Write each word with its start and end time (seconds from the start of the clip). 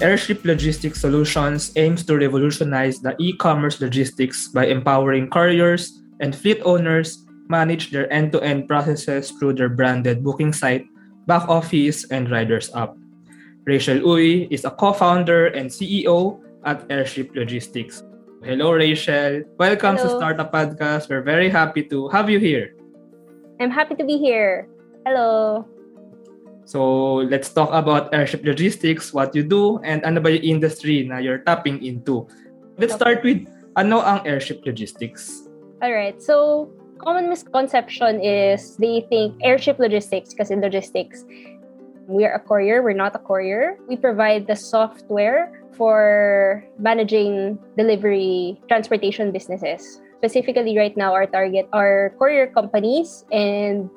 Airship 0.00 0.44
Logistics 0.44 1.00
Solutions 1.00 1.72
aims 1.76 2.04
to 2.04 2.18
revolutionize 2.20 3.00
the 3.00 3.16
e-commerce 3.18 3.80
logistics 3.80 4.48
by 4.48 4.66
empowering 4.66 5.30
couriers 5.30 6.02
and 6.20 6.36
fleet 6.36 6.60
owners 6.68 7.24
manage 7.48 7.90
their 7.90 8.04
end-to-end 8.12 8.68
processes 8.68 9.30
through 9.32 9.54
their 9.54 9.70
branded 9.70 10.22
booking 10.22 10.52
site, 10.52 10.84
back 11.26 11.48
office, 11.48 12.04
and 12.10 12.30
riders 12.30 12.68
app. 12.74 12.92
Rachel 13.64 13.96
Uy 14.04 14.46
is 14.50 14.66
a 14.66 14.70
co-founder 14.70 15.46
and 15.56 15.70
CEO 15.70 16.40
at 16.64 16.84
Airship 16.90 17.32
Logistics. 17.34 18.04
Hello, 18.44 18.72
Rachel. 18.72 19.44
Welcome 19.56 19.96
Hello. 19.96 20.12
to 20.12 20.16
Startup 20.20 20.52
Podcast. 20.52 21.08
We're 21.08 21.24
very 21.24 21.48
happy 21.48 21.82
to 21.88 22.08
have 22.08 22.28
you 22.28 22.38
here. 22.38 22.76
I'm 23.60 23.70
happy 23.70 23.94
to 23.94 24.04
be 24.04 24.18
here. 24.18 24.68
Hello. 25.06 25.64
So, 26.66 27.22
let's 27.30 27.48
talk 27.48 27.70
about 27.70 28.12
Airship 28.12 28.42
Logistics, 28.42 29.14
what 29.14 29.34
you 29.38 29.46
do, 29.46 29.78
and 29.86 30.02
ano 30.02 30.18
ba 30.18 30.34
yung 30.34 30.58
industry 30.58 31.06
na 31.06 31.22
you're 31.22 31.40
tapping 31.46 31.78
into. 31.78 32.26
Let's 32.76 32.98
start 32.98 33.22
with, 33.22 33.46
ano 33.78 34.02
ang 34.02 34.26
Airship 34.26 34.66
Logistics? 34.66 35.46
All 35.80 35.94
right. 35.94 36.18
So, 36.18 36.66
common 36.98 37.28
misconception 37.28 38.20
is 38.20 38.76
they 38.76 39.06
think 39.08 39.36
airship 39.44 39.78
logistics 39.78 40.32
because 40.32 40.50
in 40.50 40.60
logistics 40.60 41.24
we 42.08 42.24
are 42.24 42.34
a 42.34 42.40
courier, 42.40 42.82
we're 42.82 42.96
not 42.96 43.14
a 43.14 43.18
courier. 43.18 43.76
We 43.88 43.96
provide 43.96 44.46
the 44.46 44.56
software 44.56 45.52
for 45.76 46.64
managing 46.78 47.58
delivery 47.76 48.60
transportation 48.68 49.32
businesses. 49.32 50.00
Specifically 50.18 50.76
right 50.78 50.96
now 50.96 51.12
our 51.12 51.26
target 51.26 51.68
are 51.72 52.14
courier 52.18 52.46
companies 52.46 53.24
and 53.30 53.90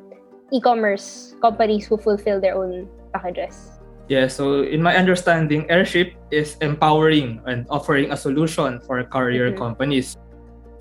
e-commerce 0.52 1.36
companies 1.42 1.88
who 1.88 1.98
fulfill 1.98 2.42
their 2.42 2.56
own 2.56 2.88
packages. 3.14 3.80
Yeah, 4.10 4.26
so 4.26 4.66
in 4.66 4.82
my 4.82 4.98
understanding, 4.98 5.70
Airship 5.70 6.18
is 6.34 6.58
empowering 6.66 7.46
and 7.46 7.70
offering 7.70 8.10
a 8.10 8.18
solution 8.18 8.82
for 8.82 8.98
courier 9.06 9.54
Mhm. 9.54 9.58
companies. 9.58 10.18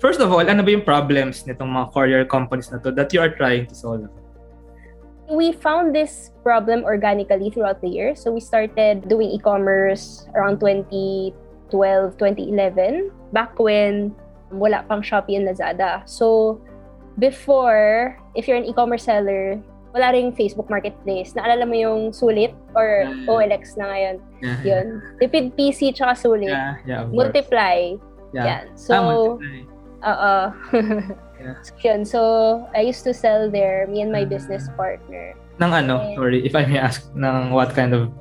First 0.01 0.17
of 0.17 0.33
all, 0.33 0.41
ano 0.41 0.65
ba 0.65 0.71
yung 0.73 0.81
problems 0.81 1.45
nitong 1.45 1.69
mga 1.69 1.87
courier 1.93 2.23
companies 2.25 2.73
na 2.73 2.81
to 2.81 2.89
that 2.95 3.13
you 3.13 3.21
are 3.21 3.29
trying 3.29 3.69
to 3.69 3.75
solve? 3.75 4.09
We 5.29 5.53
found 5.53 5.93
this 5.93 6.33
problem 6.41 6.81
organically 6.81 7.53
throughout 7.53 7.85
the 7.85 7.91
year. 7.93 8.17
So 8.17 8.33
we 8.33 8.41
started 8.41 9.05
doing 9.05 9.29
e-commerce 9.29 10.25
around 10.33 10.57
2012, 10.57 12.17
2011, 12.17 13.13
back 13.29 13.53
when 13.61 14.17
wala 14.49 14.81
pang 14.89 15.05
Shopee 15.05 15.37
and 15.37 15.45
Lazada. 15.45 16.01
So 16.09 16.57
before, 17.19 18.15
if 18.33 18.47
you're 18.47 18.57
an 18.57 18.65
e-commerce 18.65 19.03
seller, 19.03 19.59
wala 19.93 20.13
rin 20.13 20.31
Facebook 20.31 20.69
Marketplace. 20.69 21.33
Naalala 21.33 21.65
mo 21.65 21.75
yung 21.75 22.01
Sulit 22.11 22.53
or 22.73 23.05
Yeah. 23.05 23.27
OLX 23.27 23.75
na 23.75 23.85
ngayon. 23.89 24.15
Yeah, 24.39 24.59
Yun. 24.63 24.87
Tipid 25.19 25.45
PC 25.53 25.91
tsaka 25.91 26.13
Sulit. 26.15 26.49
yeah, 26.49 26.79
yeah. 26.85 27.03
Multiply. 27.09 27.97
Yeah. 28.31 28.45
Yan. 28.45 28.65
So, 28.77 28.93
Ah, 28.93 29.03
multiply. 29.03 29.59
Oo. 30.01 30.33
Yeah. 31.39 31.55
Yun. 31.87 32.03
So, 32.03 32.19
I 32.75 32.83
used 32.83 33.07
to 33.07 33.15
sell 33.15 33.47
there, 33.47 33.87
me 33.87 34.03
and 34.03 34.11
my 34.11 34.27
Ah. 34.27 34.29
business 34.29 34.67
partner. 34.75 35.33
Ng 35.59 35.71
ano, 35.71 36.03
And- 36.03 36.15
sorry, 36.15 36.39
if 36.43 36.51
I 36.51 36.67
may 36.67 36.75
ask, 36.77 37.07
ng 37.15 37.55
what 37.55 37.71
kind 37.71 37.95
of 37.95 38.11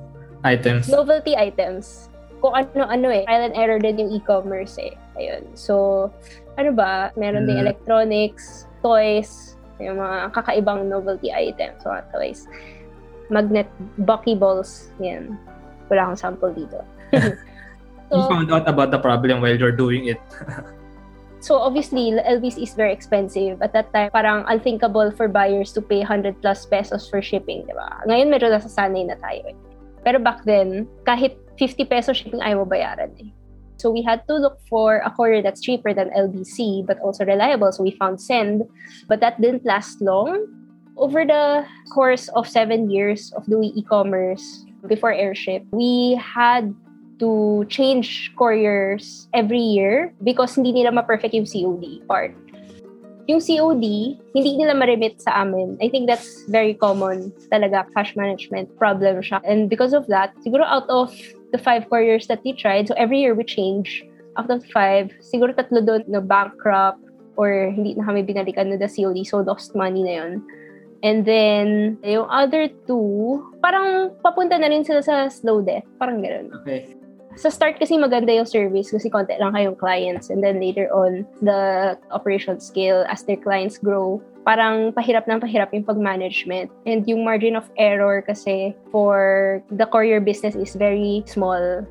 items? 0.43 0.87
novelty 0.87 1.35
items. 1.35 2.07
Kung 2.39 2.55
ano-ano 2.55 3.11
eh. 3.11 3.27
Trial 3.27 3.51
and 3.51 3.57
error 3.59 3.83
din 3.83 3.99
yung 3.99 4.11
e-commerce 4.15 4.79
eh. 4.79 4.95
Ayun. 5.19 5.43
So, 5.59 6.07
ano 6.55 6.71
ba? 6.71 7.11
Meron 7.19 7.51
ding 7.51 7.59
Mm. 7.59 7.67
electronics, 7.67 8.68
toys, 8.83 9.59
yung 9.79 9.99
mga 9.99 10.35
kakaibang 10.35 10.91
novelty 10.91 11.31
items, 11.31 11.83
mga 11.83 12.03
toys. 12.11 12.47
Magnet 13.29 13.69
buckyballs. 14.03 14.91
Yan. 14.99 15.37
Wala 15.93 16.11
akong 16.11 16.21
sample 16.21 16.53
dito. 16.53 16.81
you 18.13 18.23
found 18.29 18.49
out 18.53 18.69
about 18.69 18.91
the 18.91 19.01
problem 19.01 19.41
while 19.41 19.55
you're 19.55 19.75
doing 19.75 20.09
it. 20.13 20.21
So 21.41 21.63
obviously, 21.63 22.11
LBC 22.11 22.63
is 22.63 22.75
very 22.75 22.93
expensive. 22.93 23.63
At 23.63 23.73
that 23.73 23.95
time, 23.95 24.11
parang 24.11 24.43
unthinkable 24.51 25.15
for 25.15 25.31
buyers 25.31 25.71
to 25.79 25.81
pay 25.81 26.03
100 26.03 26.43
plus 26.43 26.67
pesos 26.67 27.07
for 27.07 27.23
shipping, 27.23 27.63
di 27.63 27.75
ba? 27.79 28.03
Ngayon 28.11 28.27
medyo 28.27 28.51
nasasanay 28.51 29.07
na 29.07 29.17
tayo 29.23 29.55
eh. 29.55 29.57
Pero 30.03 30.19
back 30.19 30.43
then, 30.43 30.91
kahit 31.07 31.39
50 31.55 31.87
pesos 31.87 32.19
shipping 32.19 32.43
ayaw 32.43 32.63
mo 32.63 32.67
bayaran 32.67 33.15
eh. 33.23 33.31
So 33.79 33.91
we 33.91 34.03
had 34.03 34.27
to 34.27 34.35
look 34.35 34.59
for 34.69 34.99
a 35.07 35.11
courier 35.11 35.41
that's 35.41 35.63
cheaper 35.63 35.95
than 35.95 36.11
LBC 36.11 36.85
but 36.85 36.99
also 36.99 37.25
reliable. 37.25 37.71
So 37.71 37.83
we 37.83 37.93
found 37.93 38.21
Send, 38.21 38.67
but 39.07 39.21
that 39.21 39.41
didn't 39.41 39.65
last 39.65 40.03
long. 40.03 40.47
Over 40.99 41.25
the 41.25 41.65
course 41.95 42.27
of 42.35 42.49
seven 42.49 42.91
years 42.91 43.33
of 43.39 43.47
doing 43.47 43.71
e-commerce 43.79 44.67
before 44.89 45.13
Airship, 45.15 45.63
we 45.71 46.19
had 46.19 46.75
to 47.21 47.67
change 47.71 48.35
couriers 48.37 49.29
every 49.33 49.63
year 49.63 50.13
because 50.23 50.55
hindi 50.55 50.73
nila 50.73 50.91
ma-perfect 50.91 51.35
yung 51.35 51.47
COD 51.47 52.03
part. 52.11 52.35
Yung 53.31 53.39
COD, 53.39 54.19
hindi 54.35 54.53
nila 54.59 54.75
ma-remit 54.75 55.23
sa 55.23 55.47
amin. 55.47 55.79
I 55.79 55.87
think 55.89 56.11
that's 56.11 56.43
very 56.51 56.75
common 56.75 57.31
talaga, 57.53 57.87
cash 57.95 58.17
management 58.17 58.75
problem 58.75 59.23
siya. 59.23 59.39
And 59.47 59.71
because 59.71 59.95
of 59.95 60.07
that, 60.11 60.35
siguro 60.43 60.67
out 60.67 60.91
of 60.91 61.15
the 61.53 61.59
five 61.59 61.89
couriers 61.89 62.27
that 62.29 62.41
we 62.45 62.53
tried, 62.53 62.89
so 62.89 62.95
every 62.97 63.21
year 63.21 63.35
we 63.35 63.45
change. 63.45 64.05
Out 64.37 64.51
of 64.51 64.63
five, 64.71 65.11
siguro 65.19 65.51
tatlo 65.51 65.83
doon 65.83 66.07
na 66.07 66.21
bankrupt 66.23 67.03
or 67.35 67.71
hindi 67.71 67.95
na 67.95 68.07
kami 68.07 68.23
binalikan 68.23 68.71
na 68.71 68.77
the 68.79 68.91
COD, 68.91 69.23
so 69.27 69.43
lost 69.43 69.75
money 69.75 70.03
na 70.03 70.15
yun. 70.23 70.33
And 71.03 71.23
then, 71.23 71.99
yung 72.03 72.27
other 72.27 72.67
two, 72.91 73.39
parang 73.63 74.19
papunta 74.19 74.59
na 74.59 74.67
rin 74.67 74.83
sila 74.83 74.99
sa 74.99 75.31
slow 75.31 75.63
death. 75.63 75.87
Parang 75.99 76.19
gano'n 76.19 76.51
Okay. 76.63 76.99
Sa 77.39 77.49
start 77.49 77.79
kasi 77.79 77.95
maganda 77.95 78.35
yung 78.35 78.45
service 78.45 78.91
kasi 78.91 79.07
konti 79.07 79.39
lang 79.39 79.55
kayong 79.55 79.79
clients 79.79 80.29
and 80.29 80.43
then 80.43 80.59
later 80.59 80.91
on 80.91 81.23
the 81.41 81.95
operation 82.11 82.59
scale 82.59 83.07
as 83.07 83.23
their 83.23 83.39
clients 83.39 83.79
grow 83.79 84.19
parang 84.43 84.91
pahirap 84.91 85.23
ng 85.31 85.39
pahirap 85.39 85.71
yung 85.71 85.87
pag-management 85.87 86.67
and 86.85 87.07
yung 87.07 87.23
margin 87.23 87.55
of 87.55 87.71
error 87.79 88.19
kasi 88.27 88.75
for 88.91 89.63
the 89.79 89.87
courier 89.87 90.19
business 90.19 90.59
is 90.59 90.75
very 90.75 91.23
small 91.31 91.87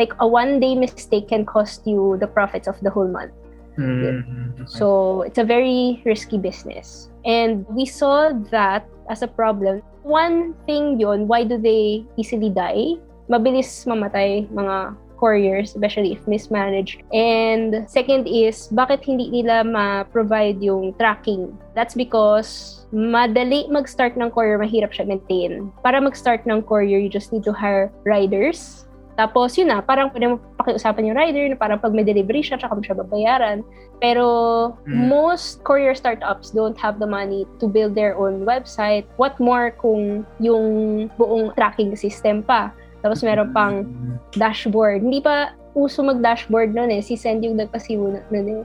like 0.00 0.16
a 0.18 0.26
one 0.26 0.56
day 0.56 0.72
mistake 0.72 1.28
can 1.28 1.44
cost 1.44 1.84
you 1.84 2.16
the 2.16 2.28
profits 2.28 2.64
of 2.64 2.80
the 2.80 2.88
whole 2.88 3.08
month 3.08 3.32
Mm, 3.76 4.24
okay. 4.56 4.64
so 4.64 5.20
it's 5.22 5.36
a 5.36 5.44
very 5.44 6.00
risky 6.04 6.38
business. 6.38 7.12
And 7.24 7.68
we 7.68 7.84
saw 7.84 8.32
that 8.50 8.88
as 9.10 9.20
a 9.20 9.28
problem. 9.28 9.82
One 10.02 10.54
thing 10.64 10.98
yun, 11.00 11.28
why 11.28 11.44
do 11.44 11.58
they 11.58 12.04
easily 12.16 12.48
die? 12.48 12.96
Mabilis 13.26 13.86
mamatay 13.86 14.46
mga 14.50 14.94
couriers, 15.16 15.72
especially 15.72 16.12
if 16.12 16.20
mismanaged. 16.28 17.00
And 17.12 17.88
second 17.88 18.28
is, 18.28 18.68
bakit 18.68 19.02
hindi 19.08 19.32
nila 19.32 19.64
ma-provide 19.64 20.60
yung 20.60 20.92
tracking? 21.00 21.56
That's 21.74 21.96
because 21.96 22.84
madali 22.92 23.66
mag-start 23.72 24.14
ng 24.20 24.30
courier, 24.30 24.60
mahirap 24.60 24.92
siya 24.92 25.08
maintain. 25.08 25.72
Para 25.80 25.98
mag-start 26.04 26.44
ng 26.44 26.62
courier, 26.62 27.00
you 27.00 27.08
just 27.08 27.32
need 27.32 27.42
to 27.48 27.52
hire 27.56 27.88
riders. 28.04 28.84
Tapos, 29.16 29.56
yun 29.56 29.72
na, 29.72 29.80
parang 29.80 30.12
pwede 30.12 30.28
mo 30.28 30.36
pakiusapan 30.60 31.08
yung 31.08 31.16
rider 31.16 31.48
na 31.48 31.56
parang 31.56 31.80
pag 31.80 31.96
may 31.96 32.04
delivery 32.04 32.44
siya, 32.44 32.60
tsaka 32.60 32.76
mo 32.76 32.84
siya 32.84 33.00
babayaran. 33.00 33.64
Pero 33.96 34.76
Mm. 34.84 35.08
most 35.08 35.64
courier 35.64 35.96
startups 35.96 36.52
don't 36.52 36.76
have 36.76 37.00
the 37.00 37.08
money 37.08 37.48
to 37.56 37.64
build 37.64 37.96
their 37.96 38.12
own 38.20 38.44
website. 38.44 39.08
What 39.16 39.40
more 39.40 39.72
kung 39.80 40.28
yung 40.36 41.08
buong 41.16 41.56
tracking 41.56 41.96
system 41.96 42.44
pa? 42.44 42.76
Tapos 43.10 43.22
meron 43.22 43.50
pang 43.54 43.86
dashboard. 44.34 45.06
Hindi 45.06 45.22
pa 45.22 45.54
uso 45.76 46.02
mag-dashboard 46.02 46.72
noon 46.72 46.90
eh. 46.90 47.02
Si 47.04 47.14
Send 47.14 47.44
yung 47.44 47.60
nagpasiwo 47.60 48.10
na- 48.10 48.26
nun 48.32 48.48
eh. 48.48 48.62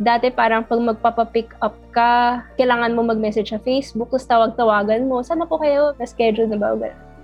Dati 0.00 0.32
parang 0.32 0.64
pag 0.64 0.80
magpapapick 0.80 1.52
up 1.60 1.76
ka, 1.92 2.40
kailangan 2.56 2.96
mo 2.96 3.04
mag-message 3.04 3.52
sa 3.52 3.60
Facebook, 3.60 4.08
tapos 4.08 4.24
tawag-tawagan 4.24 5.04
mo, 5.04 5.20
sana 5.20 5.44
po 5.44 5.60
kayo, 5.60 5.92
na-schedule 6.00 6.48
na 6.48 6.56
ba? 6.56 6.72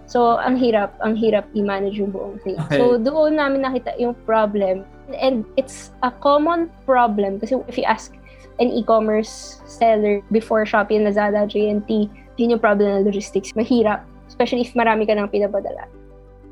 So, 0.06 0.39
ang 0.39 0.55
hirap, 0.61 0.94
ang 1.03 1.19
hirap 1.19 1.49
i-manage 1.56 1.99
yung 1.99 2.14
buong 2.14 2.38
thing. 2.47 2.55
Okay. 2.69 2.79
So, 2.79 3.00
doon 3.00 3.41
namin 3.41 3.67
nakita 3.67 3.97
yung 3.99 4.14
problem. 4.23 4.87
And 5.08 5.43
it's 5.58 5.91
a 6.05 6.12
common 6.12 6.70
problem 6.87 7.43
kasi 7.43 7.58
if 7.67 7.75
you 7.79 7.87
ask 7.87 8.14
an 8.62 8.70
e-commerce 8.70 9.62
seller 9.67 10.23
before 10.31 10.62
Shopee 10.62 11.03
and 11.03 11.11
Lazada, 11.11 11.49
JNT, 11.49 12.06
yun 12.38 12.55
yung 12.55 12.62
problem 12.62 12.87
ng 12.87 13.05
logistics. 13.08 13.56
Mahirap. 13.58 14.06
Especially 14.31 14.62
if 14.62 14.76
marami 14.79 15.08
ka 15.08 15.14
nang 15.17 15.32
pinapadala. 15.32 15.91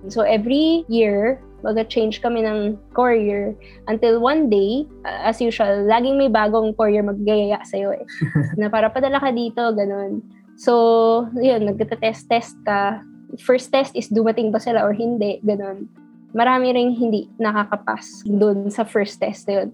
So, 0.09 0.23
every 0.23 0.85
year, 0.89 1.41
mag-change 1.65 2.21
kami 2.21 2.45
ng 2.45 2.77
courier 2.93 3.57
until 3.89 4.21
one 4.21 4.53
day, 4.53 4.85
uh, 5.09 5.33
as 5.33 5.41
usual, 5.41 5.89
laging 5.89 6.21
may 6.21 6.29
bagong 6.29 6.77
courier 6.77 7.01
maggayaya 7.01 7.65
sa'yo 7.65 7.97
eh. 7.97 8.05
na 8.61 8.69
para 8.69 8.93
padala 8.93 9.17
ka 9.17 9.33
dito, 9.33 9.73
ganun. 9.73 10.21
So, 10.61 11.27
yun, 11.41 11.65
nagtatest-test 11.65 12.61
ka. 12.69 13.01
First 13.41 13.73
test 13.73 13.97
is 13.97 14.13
dumating 14.13 14.53
ba 14.53 14.61
sila 14.61 14.85
or 14.85 14.93
hindi, 14.93 15.41
ganun. 15.43 15.89
Marami 16.37 16.77
ring 16.77 16.93
hindi 16.93 17.31
nakakapas 17.41 18.23
dun 18.29 18.69
sa 18.69 18.85
first 18.85 19.19
test 19.19 19.49
na 19.49 19.65
yun. 19.65 19.69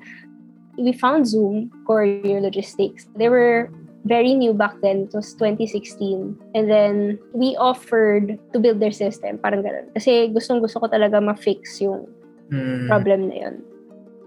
We 0.81 0.95
found 0.97 1.27
Zoom, 1.27 1.69
Courier 1.85 2.41
Logistics. 2.41 3.11
They 3.19 3.29
were 3.29 3.69
very 4.05 4.35
new 4.35 4.53
back 4.55 4.81
then. 4.83 5.09
It 5.09 5.15
was 5.15 5.35
2016. 5.35 6.39
And 6.55 6.71
then, 6.71 7.19
we 7.33 7.57
offered 7.57 8.39
to 8.53 8.59
build 8.59 8.81
their 8.81 8.93
system. 8.93 9.39
Parang 9.39 9.63
ganun. 9.63 9.93
Kasi 9.93 10.33
gustong 10.33 10.61
gusto 10.61 10.81
ko 10.81 10.87
talaga 10.89 11.21
ma-fix 11.21 11.81
yung 11.81 12.09
mm. 12.51 12.89
problem 12.89 13.29
na 13.29 13.37
yun. 13.37 13.57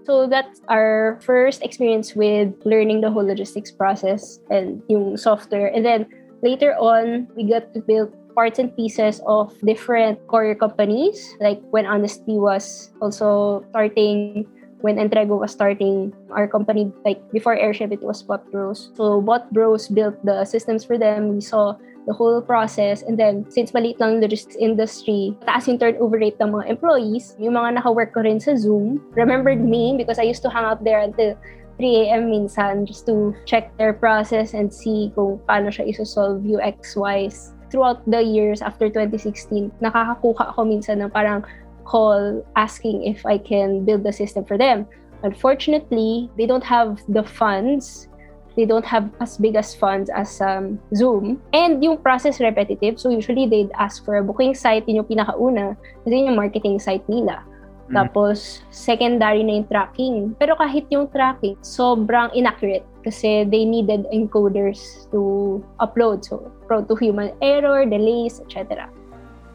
So 0.04 0.28
that's 0.28 0.60
our 0.68 1.20
first 1.24 1.64
experience 1.64 2.16
with 2.16 2.52
learning 2.66 3.02
the 3.02 3.12
whole 3.12 3.24
logistics 3.24 3.72
process 3.72 4.40
and 4.52 4.84
yung 4.90 5.16
software. 5.16 5.72
And 5.72 5.86
then 5.86 6.08
later 6.44 6.76
on, 6.76 7.28
we 7.36 7.48
got 7.48 7.74
to 7.74 7.80
build 7.80 8.12
parts 8.36 8.60
and 8.60 8.76
pieces 8.76 9.22
of 9.28 9.56
different 9.64 10.20
courier 10.28 10.56
companies. 10.56 11.36
Like 11.40 11.62
when 11.72 11.86
Honesty 11.86 12.36
was 12.36 12.92
also 13.02 13.64
starting 13.70 14.46
when 14.84 15.00
Entrego 15.00 15.40
was 15.40 15.52
starting 15.56 16.12
our 16.36 16.46
company, 16.46 16.92
like 17.08 17.24
before 17.32 17.56
Airship, 17.56 17.92
it 17.96 18.04
was 18.04 18.22
Bot 18.22 18.44
Bros. 18.52 18.92
So 19.00 19.24
Bot 19.24 19.48
Bros 19.56 19.88
built 19.88 20.20
the 20.28 20.44
systems 20.44 20.84
for 20.84 21.00
them. 21.00 21.32
We 21.32 21.40
saw 21.40 21.80
the 22.06 22.12
whole 22.12 22.44
process. 22.44 23.02
And 23.02 23.18
then, 23.18 23.48
since 23.48 23.72
maliit 23.72 24.04
lang 24.04 24.20
logistics 24.20 24.60
industry, 24.60 25.40
taas 25.48 25.72
yung 25.72 25.80
turnover 25.80 26.20
rate 26.20 26.36
ng 26.44 26.52
mga 26.52 26.68
employees, 26.68 27.40
yung 27.40 27.56
mga 27.56 27.80
naka-work 27.80 28.12
ko 28.12 28.28
rin 28.28 28.44
sa 28.44 28.60
Zoom, 28.60 29.00
remembered 29.16 29.64
me 29.64 29.96
because 29.96 30.20
I 30.20 30.28
used 30.28 30.44
to 30.44 30.52
hang 30.52 30.68
out 30.68 30.84
there 30.84 31.00
until 31.00 31.40
3 31.80 32.12
a.m. 32.12 32.30
minsan 32.30 32.86
just 32.86 33.08
to 33.08 33.34
check 33.48 33.72
their 33.80 33.96
process 33.96 34.54
and 34.54 34.68
see 34.68 35.16
kung 35.16 35.40
paano 35.48 35.72
siya 35.72 35.88
isosolve 35.88 36.44
UX-wise. 36.44 37.56
Throughout 37.74 38.06
the 38.06 38.22
years 38.22 38.62
after 38.62 38.86
2016, 38.86 39.74
nakakakuha 39.82 40.54
ako 40.54 40.62
minsan 40.68 41.02
ng 41.02 41.10
parang 41.10 41.42
call 41.86 42.46
asking 42.56 43.04
if 43.04 43.26
I 43.26 43.38
can 43.38 43.86
build 43.86 44.04
the 44.04 44.14
system 44.14 44.46
for 44.46 44.58
them. 44.58 44.88
Unfortunately, 45.24 46.30
they 46.38 46.46
don't 46.46 46.64
have 46.64 47.00
the 47.08 47.24
funds. 47.24 48.08
They 48.56 48.66
don't 48.66 48.86
have 48.86 49.10
as 49.20 49.38
big 49.38 49.56
as 49.56 49.74
funds 49.74 50.12
as 50.14 50.42
um, 50.42 50.80
Zoom. 50.94 51.42
And 51.54 51.84
yung 51.84 51.98
process 51.98 52.40
repetitive. 52.40 53.00
So 53.00 53.10
usually 53.10 53.48
they'd 53.48 53.72
ask 53.80 54.06
for 54.06 54.18
a 54.18 54.24
booking 54.24 54.54
site. 54.54 54.88
Yun 54.88 55.02
yung 55.02 55.10
pinakauna. 55.10 55.78
Kasi 56.04 56.22
yun 56.22 56.36
yung 56.36 56.36
marketing 56.38 56.78
site 56.80 57.08
nila. 57.10 57.42
Mm. 57.90 57.96
Tapos, 58.00 58.64
secondary 58.72 59.44
na 59.44 59.60
yung 59.60 59.68
tracking. 59.68 60.16
Pero 60.40 60.56
kahit 60.56 60.88
yung 60.88 61.08
tracking, 61.12 61.60
sobrang 61.66 62.32
inaccurate 62.32 62.86
kasi 63.04 63.44
they 63.44 63.68
needed 63.68 64.08
encoders 64.16 65.12
to 65.12 65.60
upload. 65.84 66.24
So, 66.24 66.48
prone 66.68 66.88
to 66.88 66.96
human 66.96 67.36
error, 67.44 67.84
delays, 67.84 68.40
etc. 68.40 68.88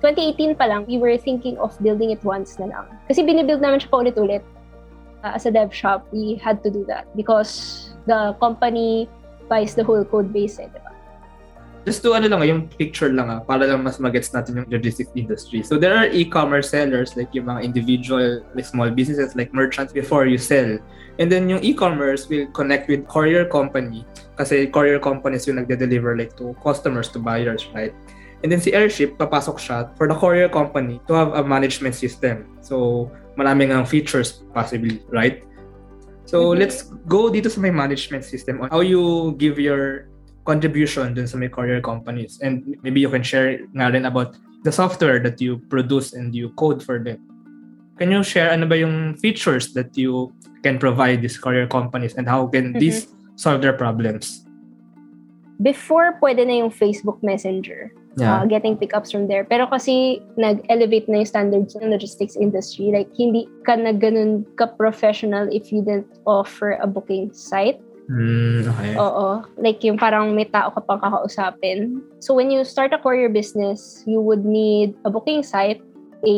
2018 0.01 0.55
pa 0.55 0.71
lang, 0.71 0.87
we 0.87 0.99
were 0.99 1.19
thinking 1.19 1.59
of 1.59 1.75
building 1.83 2.11
it 2.15 2.23
once 2.23 2.59
na 2.59 2.71
lang. 2.71 2.87
Kasi 3.11 3.27
binibuild 3.27 3.59
naman 3.59 3.83
siya 3.83 3.91
paulit-ulit. 3.91 4.45
Uh, 5.27 5.35
as 5.35 5.47
a 5.47 5.51
dev 5.51 5.75
shop, 5.75 6.07
we 6.15 6.39
had 6.39 6.63
to 6.63 6.71
do 6.71 6.87
that 6.87 7.11
because 7.19 7.91
the 8.07 8.39
company 8.39 9.11
buys 9.51 9.75
the 9.75 9.83
whole 9.83 10.05
code 10.07 10.31
base 10.31 10.63
eh, 10.63 10.71
diba? 10.71 10.95
Just 11.83 12.05
to 12.05 12.13
ano 12.13 12.29
lang, 12.29 12.45
yung 12.45 12.63
picture 12.69 13.09
lang 13.11 13.33
ah, 13.33 13.41
para 13.41 13.65
lang 13.65 13.83
mas 13.83 13.99
magets 13.99 14.31
natin 14.31 14.63
yung 14.63 14.69
logistics 14.69 15.11
industry. 15.17 15.65
So 15.65 15.81
there 15.81 15.97
are 15.97 16.07
e-commerce 16.07 16.71
sellers 16.71 17.17
like 17.17 17.33
yung 17.33 17.49
mga 17.49 17.65
individual 17.65 18.45
like 18.53 18.69
small 18.69 18.93
businesses 18.93 19.35
like 19.35 19.51
merchants 19.57 19.91
before 19.91 20.29
you 20.29 20.37
sell. 20.37 20.77
And 21.19 21.33
then 21.33 21.49
yung 21.49 21.65
e-commerce 21.65 22.29
will 22.29 22.47
connect 22.53 22.87
with 22.87 23.09
courier 23.09 23.49
company 23.49 24.05
kasi 24.37 24.69
courier 24.69 25.01
companies 25.01 25.49
yung 25.49 25.59
nagde-deliver 25.59 26.15
like 26.15 26.37
to 26.37 26.55
customers, 26.63 27.09
to 27.11 27.19
buyers, 27.19 27.67
right? 27.73 27.97
And 28.43 28.53
then 28.53 28.61
si 28.63 28.71
Airship, 28.71 29.19
papasok 29.19 29.59
siya 29.59 29.79
for 29.99 30.07
the 30.07 30.15
courier 30.15 30.49
company 30.49 31.03
to 31.11 31.15
have 31.15 31.35
a 31.35 31.43
management 31.43 31.99
system. 31.99 32.47
So, 32.63 33.11
maraming 33.35 33.75
ang 33.75 33.87
features 33.87 34.47
possibly, 34.55 35.03
right? 35.11 35.43
So, 36.29 36.53
mm-hmm. 36.53 36.61
let's 36.63 36.87
go 37.11 37.31
dito 37.31 37.51
sa 37.51 37.59
may 37.59 37.75
management 37.75 38.23
system 38.23 38.63
on 38.63 38.71
how 38.71 38.81
you 38.81 39.35
give 39.43 39.59
your 39.59 40.07
contribution 40.47 41.13
dun 41.13 41.27
sa 41.27 41.35
may 41.35 41.51
courier 41.51 41.83
companies. 41.83 42.39
And 42.39 42.79
maybe 42.87 43.03
you 43.03 43.11
can 43.11 43.27
share 43.27 43.59
nga 43.75 43.91
rin 43.91 44.07
about 44.07 44.39
the 44.63 44.71
software 44.71 45.19
that 45.27 45.43
you 45.43 45.59
produce 45.67 46.15
and 46.15 46.31
you 46.31 46.55
code 46.55 46.79
for 46.79 47.03
them. 47.03 47.19
Can 47.99 48.15
you 48.15 48.23
share 48.23 48.55
ano 48.55 48.71
ba 48.71 48.79
yung 48.79 49.19
features 49.19 49.75
that 49.75 49.99
you 49.99 50.31
can 50.63 50.79
provide 50.79 51.27
these 51.27 51.35
courier 51.35 51.67
companies 51.67 52.15
and 52.15 52.31
how 52.31 52.47
can 52.47 52.71
mm-hmm. 52.71 52.79
these 52.79 53.11
solve 53.35 53.59
their 53.59 53.75
problems? 53.75 54.47
Before, 55.59 56.15
pwede 56.23 56.47
na 56.47 56.63
yung 56.63 56.71
Facebook 56.71 57.19
Messenger 57.19 57.91
yeah. 58.19 58.43
uh, 58.43 58.45
getting 58.45 58.77
pickups 58.77 59.11
from 59.11 59.31
there. 59.31 59.47
Pero 59.47 59.67
kasi 59.67 60.21
nag-elevate 60.37 61.09
na 61.09 61.23
yung 61.23 61.31
standards 61.31 61.79
ng 61.79 61.91
logistics 61.91 62.37
industry. 62.37 62.91
Like, 62.91 63.09
hindi 63.15 63.47
ka 63.65 63.79
na 63.79 63.95
ganun 63.95 64.45
ka-professional 64.59 65.49
if 65.55 65.71
you 65.71 65.81
didn't 65.81 66.11
offer 66.27 66.77
a 66.83 66.87
booking 66.87 67.33
site. 67.33 67.81
Mm, 68.09 68.65
okay. 68.65 68.93
Oo. 68.97 69.45
Like, 69.61 69.85
yung 69.85 70.01
parang 70.01 70.33
may 70.33 70.49
tao 70.49 70.73
ka 70.73 70.81
pang 70.81 71.01
kakausapin. 71.01 72.01
So, 72.25 72.33
when 72.33 72.51
you 72.51 72.65
start 72.65 72.97
a 72.97 72.99
courier 72.99 73.29
business, 73.29 74.03
you 74.09 74.21
would 74.21 74.49
need 74.49 74.97
a 75.05 75.11
booking 75.13 75.45
site, 75.45 75.85
a 76.25 76.37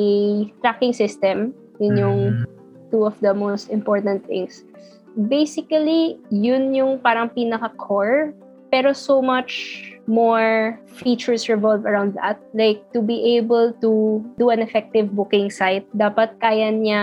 tracking 0.61 0.93
system. 0.93 1.55
Yun 1.79 1.95
yung 1.97 2.21
mm. 2.43 2.45
two 2.91 3.07
of 3.07 3.15
the 3.23 3.33
most 3.33 3.71
important 3.71 4.27
things. 4.27 4.67
Basically, 5.15 6.19
yun 6.31 6.75
yung 6.75 6.99
parang 6.99 7.31
pinaka-core. 7.31 8.35
Pero 8.71 8.95
so 8.95 9.19
much 9.19 9.87
more 10.07 10.79
features 10.87 11.47
revolve 11.47 11.87
around 11.87 12.15
that. 12.15 12.39
Like, 12.55 12.83
to 12.95 13.03
be 13.03 13.39
able 13.39 13.75
to 13.83 14.23
do 14.39 14.51
an 14.51 14.59
effective 14.63 15.15
booking 15.15 15.51
site, 15.51 15.87
dapat 15.95 16.35
kaya 16.43 16.75
niya 16.75 17.03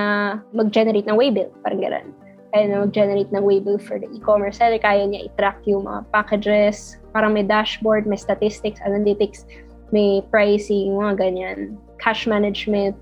mag-generate 0.51 1.07
ng 1.07 1.15
waybill. 1.15 1.51
Parang 1.63 1.79
gano'n. 1.79 2.07
Kaya 2.55 2.63
na 2.67 2.87
mag-generate 2.87 3.31
ng 3.31 3.43
waybill 3.43 3.79
for 3.79 3.99
the 3.99 4.07
e-commerce 4.11 4.59
seller. 4.59 4.79
Kaya 4.79 5.07
niya 5.07 5.27
i-track 5.31 5.63
yung 5.67 5.87
mga 5.87 6.07
packages. 6.11 6.99
Parang 7.11 7.35
may 7.35 7.43
dashboard, 7.43 8.07
may 8.07 8.19
statistics, 8.19 8.79
analytics, 8.83 9.47
may 9.91 10.23
pricing, 10.31 10.95
mga 10.95 11.15
ganyan. 11.19 11.79
Cash 11.99 12.27
management. 12.27 12.95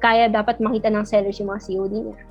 Kaya 0.00 0.30
dapat 0.30 0.60
makita 0.60 0.92
ng 0.92 1.04
sellers 1.04 1.40
yung 1.40 1.52
mga 1.52 1.64
COD 1.68 1.94
niya. 2.04 2.27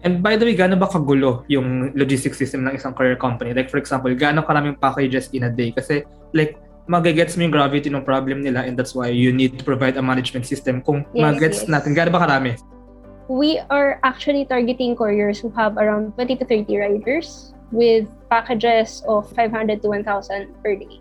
And 0.00 0.24
by 0.24 0.40
the 0.40 0.48
way, 0.48 0.56
gaano 0.56 0.80
ba 0.80 0.88
kagulo 0.88 1.44
yung 1.52 1.92
logistics 1.92 2.40
system 2.40 2.64
ng 2.64 2.80
isang 2.80 2.96
courier 2.96 3.20
company? 3.20 3.52
Like 3.52 3.68
for 3.68 3.76
example, 3.76 4.08
gaano 4.16 4.40
karaming 4.40 4.80
packages 4.80 5.28
in 5.36 5.44
a 5.44 5.52
day? 5.52 5.76
Kasi 5.76 6.08
like, 6.32 6.56
magagets 6.88 7.36
mo 7.36 7.44
yung 7.46 7.54
gravity 7.54 7.92
ng 7.92 8.02
problem 8.02 8.42
nila 8.42 8.64
and 8.64 8.74
that's 8.74 8.96
why 8.96 9.06
you 9.06 9.30
need 9.30 9.54
to 9.60 9.64
provide 9.64 9.94
a 10.00 10.02
management 10.02 10.48
system. 10.48 10.80
Kung 10.80 11.04
yes, 11.12 11.22
magets 11.22 11.58
yes. 11.62 11.68
natin, 11.68 11.92
gaano 11.92 12.10
ba 12.16 12.24
karami? 12.24 12.56
We 13.30 13.62
are 13.70 14.00
actually 14.02 14.48
targeting 14.48 14.96
couriers 14.96 15.38
who 15.38 15.54
have 15.54 15.78
around 15.78 16.18
20 16.18 16.42
to 16.42 16.44
30 16.44 16.66
riders 16.80 17.54
with 17.70 18.10
packages 18.26 19.06
of 19.06 19.30
500 19.38 19.82
to 19.82 19.88
1,000 19.88 20.02
per 20.64 20.74
day. 20.74 20.98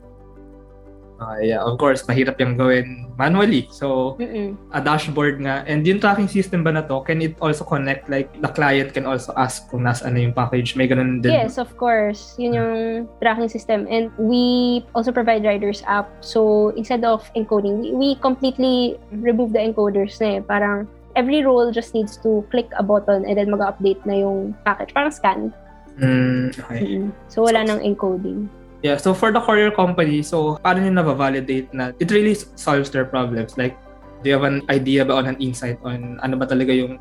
Uh, 1.19 1.35
yeah, 1.43 1.59
of 1.59 1.75
course, 1.75 2.07
mahirap 2.07 2.39
yung 2.39 2.55
gawin 2.55 3.11
manually. 3.19 3.67
So, 3.75 4.15
Mm-mm. 4.23 4.55
a 4.71 4.79
dashboard 4.79 5.43
nga. 5.43 5.67
And 5.67 5.83
yung 5.83 5.99
tracking 5.99 6.31
system 6.31 6.63
ba 6.63 6.71
na 6.71 6.87
to, 6.87 7.03
can 7.03 7.19
it 7.19 7.35
also 7.43 7.67
connect, 7.67 8.07
like, 8.07 8.31
the 8.39 8.47
client 8.47 8.95
can 8.95 9.03
also 9.03 9.35
ask 9.35 9.67
kung 9.67 9.83
nasa 9.83 10.07
ano 10.07 10.15
yung 10.23 10.31
package? 10.31 10.79
May 10.79 10.87
ganun 10.87 11.19
din? 11.19 11.35
Yes, 11.35 11.59
of 11.59 11.75
course. 11.75 12.39
Yun 12.39 12.55
yung 12.55 12.75
tracking 13.19 13.51
system. 13.51 13.83
And 13.91 14.15
we 14.15 14.79
also 14.95 15.11
provide 15.11 15.43
riders 15.43 15.83
app. 15.91 16.07
So, 16.23 16.71
instead 16.79 17.03
of 17.03 17.27
encoding, 17.35 17.83
we, 17.83 17.91
we 17.91 18.09
completely 18.15 18.95
remove 19.11 19.51
the 19.51 19.59
encoders 19.59 20.15
na 20.23 20.39
eh. 20.39 20.39
Parang, 20.39 20.87
every 21.19 21.43
role 21.43 21.67
just 21.75 21.91
needs 21.91 22.15
to 22.23 22.47
click 22.47 22.71
a 22.79 22.83
button 22.83 23.27
and 23.27 23.35
then 23.35 23.51
mag-update 23.51 23.99
na 24.07 24.23
yung 24.23 24.55
package. 24.63 24.95
Parang 24.95 25.11
scan. 25.11 25.51
Mm, 25.99 26.55
okay. 26.55 26.79
Mm-hmm. 26.79 27.11
So, 27.27 27.43
wala 27.43 27.67
so, 27.67 27.75
nang 27.75 27.83
encoding. 27.83 28.47
Yeah, 28.79 28.95
so 28.95 29.11
for 29.11 29.31
the 29.31 29.43
courier 29.43 29.75
company, 29.75 30.23
so 30.23 30.55
paano 30.63 30.79
nyo 30.79 31.03
na-validate 31.03 31.67
na 31.75 31.91
it 31.99 32.11
really 32.15 32.35
solves 32.55 32.87
their 32.87 33.03
problems? 33.03 33.59
Like, 33.59 33.75
do 34.23 34.31
you 34.31 34.35
have 34.39 34.47
an 34.47 34.63
idea 34.71 35.03
ba 35.03 35.19
on 35.19 35.27
an 35.27 35.35
insight 35.43 35.79
on 35.83 36.15
ano 36.23 36.39
ba 36.39 36.47
talaga 36.47 36.71
yung 36.71 36.95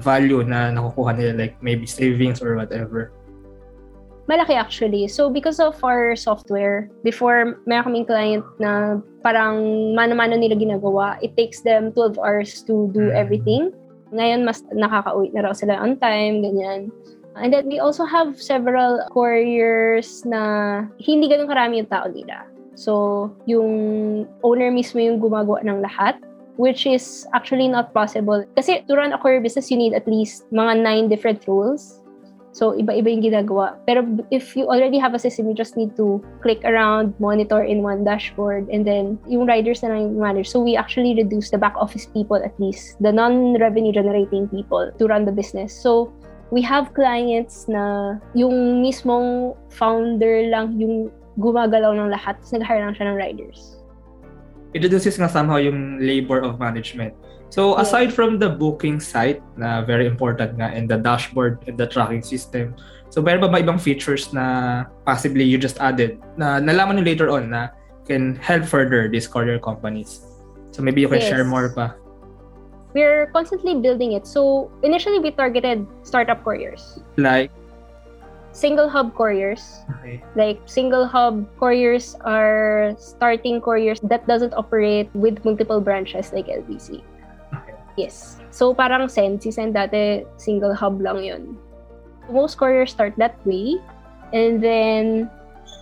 value 0.00 0.40
na 0.40 0.72
nakukuha 0.72 1.12
nila, 1.16 1.32
like 1.36 1.54
maybe 1.60 1.84
savings 1.84 2.40
or 2.40 2.56
whatever? 2.56 3.12
Malaki 4.30 4.54
actually. 4.54 5.10
So 5.10 5.28
because 5.28 5.58
of 5.58 5.76
our 5.82 6.14
software, 6.14 6.88
before 7.02 7.58
meron 7.66 7.84
kaming 7.90 8.06
client 8.06 8.44
na 8.62 9.02
parang 9.26 9.58
mano-mano 9.92 10.38
nila 10.38 10.54
ginagawa, 10.54 11.18
it 11.18 11.34
takes 11.36 11.60
them 11.60 11.90
12 11.92 12.16
hours 12.16 12.62
to 12.64 12.88
do 12.94 13.10
mm. 13.10 13.18
everything. 13.18 13.74
Ngayon, 14.14 14.46
mas 14.46 14.62
nakaka-uwi 14.70 15.34
na 15.34 15.50
raw 15.50 15.54
sila 15.54 15.82
on 15.82 15.98
time, 15.98 16.42
ganyan. 16.46 16.94
And 17.36 17.52
then 17.54 17.66
we 17.70 17.78
also 17.78 18.04
have 18.04 18.40
several 18.40 19.06
couriers 19.14 20.26
na 20.26 20.86
hindi 20.98 21.30
ganun 21.30 21.46
karami 21.46 21.78
yung 21.78 21.90
tao 21.90 22.10
nila. 22.10 22.46
So, 22.74 23.30
yung 23.46 24.26
owner 24.42 24.72
mismo 24.72 24.98
yung 24.98 25.20
gumagawa 25.20 25.62
ng 25.62 25.84
lahat, 25.84 26.18
which 26.56 26.86
is 26.86 27.28
actually 27.34 27.68
not 27.68 27.92
possible. 27.94 28.42
Kasi 28.56 28.82
to 28.88 28.96
run 28.96 29.12
a 29.12 29.18
courier 29.18 29.40
business, 29.40 29.70
you 29.70 29.76
need 29.76 29.94
at 29.94 30.08
least 30.08 30.48
mga 30.50 30.82
nine 30.82 31.08
different 31.08 31.46
rules. 31.46 32.00
So, 32.50 32.74
iba-iba 32.74 33.06
yung 33.14 33.22
ginagawa. 33.22 33.78
Pero 33.86 34.02
if 34.34 34.58
you 34.58 34.66
already 34.66 34.98
have 34.98 35.14
a 35.14 35.22
system, 35.22 35.46
you 35.46 35.54
just 35.54 35.78
need 35.78 35.94
to 35.94 36.18
click 36.42 36.66
around, 36.66 37.14
monitor 37.22 37.62
in 37.62 37.86
one 37.86 38.02
dashboard, 38.02 38.66
and 38.74 38.82
then 38.82 39.22
yung 39.30 39.46
riders 39.46 39.86
na 39.86 39.94
lang 39.94 40.10
yung 40.10 40.18
manage. 40.18 40.50
So, 40.50 40.58
we 40.58 40.74
actually 40.74 41.14
reduce 41.14 41.54
the 41.54 41.62
back 41.62 41.78
office 41.78 42.10
people 42.10 42.42
at 42.42 42.50
least, 42.58 42.98
the 42.98 43.14
non-revenue 43.14 43.94
generating 43.94 44.50
people 44.50 44.90
to 44.90 45.04
run 45.06 45.30
the 45.30 45.32
business. 45.32 45.70
So, 45.70 46.10
we 46.50 46.60
have 46.62 46.90
clients 46.94 47.70
na 47.70 48.18
yung 48.34 48.82
mismong 48.82 49.54
founder 49.70 50.50
lang 50.50 50.74
yung 50.78 51.10
gumagalaw 51.38 51.94
ng 51.94 52.10
lahat, 52.10 52.36
tapos 52.42 52.52
nag-hire 52.58 52.82
lang 52.84 52.94
siya 52.94 53.06
ng 53.14 53.16
riders. 53.16 53.78
It 54.74 54.82
reduces 54.82 55.18
nga 55.18 55.30
somehow 55.30 55.58
yung 55.58 55.98
labor 55.98 56.42
of 56.42 56.58
management. 56.58 57.14
So 57.50 57.74
Yeah. 57.74 57.82
aside 57.82 58.10
from 58.14 58.38
the 58.38 58.50
booking 58.50 59.02
site 59.02 59.42
na 59.58 59.82
very 59.82 60.06
important 60.06 60.54
nga 60.58 60.70
and 60.70 60.86
the 60.86 60.98
dashboard 60.98 61.66
and 61.66 61.74
the 61.74 61.86
tracking 61.86 62.22
system, 62.22 62.78
so 63.10 63.18
meron 63.18 63.42
ba 63.42 63.50
ba 63.50 63.58
ibang 63.58 63.78
features 63.82 64.30
na 64.30 64.86
possibly 65.02 65.42
you 65.42 65.58
just 65.58 65.78
added 65.82 66.18
na 66.38 66.62
nalaman 66.62 67.02
nyo 67.02 67.04
later 67.06 67.26
on 67.26 67.50
na 67.50 67.74
can 68.06 68.38
help 68.38 68.62
further 68.66 69.10
these 69.10 69.26
courier 69.26 69.58
companies? 69.58 70.22
So 70.70 70.82
maybe 70.86 71.02
you 71.02 71.10
can 71.10 71.18
Yes. 71.18 71.30
share 71.30 71.42
more 71.42 71.74
pa. 71.74 71.98
We're 72.92 73.30
constantly 73.30 73.78
building 73.78 74.12
it. 74.12 74.26
So 74.26 74.70
initially, 74.82 75.18
we 75.20 75.30
targeted 75.30 75.86
startup 76.02 76.42
couriers, 76.42 76.98
Like, 77.16 77.50
single 78.52 78.88
hub 78.90 79.14
couriers. 79.14 79.62
okay. 79.98 80.18
Like 80.34 80.58
single 80.66 81.06
hub 81.06 81.46
couriers 81.58 82.18
are 82.26 82.94
starting 82.98 83.60
couriers 83.62 84.00
that 84.10 84.26
doesn't 84.26 84.54
operate 84.54 85.08
with 85.14 85.38
multiple 85.44 85.80
branches 85.80 86.32
like 86.32 86.50
LBC. 86.50 87.02
Okay. 87.54 87.74
Yes. 87.96 88.42
So 88.50 88.74
parang 88.74 89.06
Send, 89.06 89.42
si 89.42 89.54
Send 89.54 89.74
dati 89.78 90.26
single 90.36 90.74
hub 90.74 90.98
lang 91.00 91.22
yun. 91.22 91.42
Most 92.30 92.58
couriers 92.58 92.90
start 92.90 93.14
that 93.18 93.38
way. 93.46 93.78
And 94.34 94.62
then, 94.62 95.30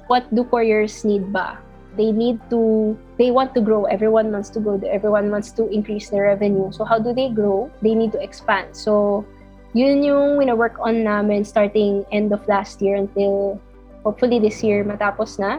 what 0.08 0.28
do 0.32 0.44
couriers 0.44 1.04
need 1.04 1.32
ba? 1.32 1.60
They 1.98 2.14
need 2.14 2.38
to, 2.50 2.96
they 3.18 3.34
want 3.34 3.52
to 3.58 3.60
grow. 3.60 3.84
Everyone 3.90 4.30
wants 4.30 4.48
to 4.54 4.60
grow. 4.60 4.78
Everyone 4.86 5.34
wants 5.34 5.50
to 5.58 5.66
increase 5.68 6.08
their 6.08 6.30
revenue. 6.30 6.70
So 6.70 6.84
how 6.86 7.02
do 7.02 7.12
they 7.12 7.28
grow? 7.28 7.70
They 7.82 7.94
need 7.98 8.12
to 8.12 8.22
expand. 8.22 8.76
So 8.78 9.26
yun 9.74 10.06
yung 10.06 10.38
wina-work 10.38 10.78
on 10.78 11.02
namin 11.02 11.44
starting 11.44 12.06
end 12.14 12.32
of 12.32 12.46
last 12.46 12.80
year 12.80 12.94
until 12.94 13.60
hopefully 14.06 14.38
this 14.38 14.62
year 14.62 14.86
matapos 14.86 15.42
na. 15.42 15.58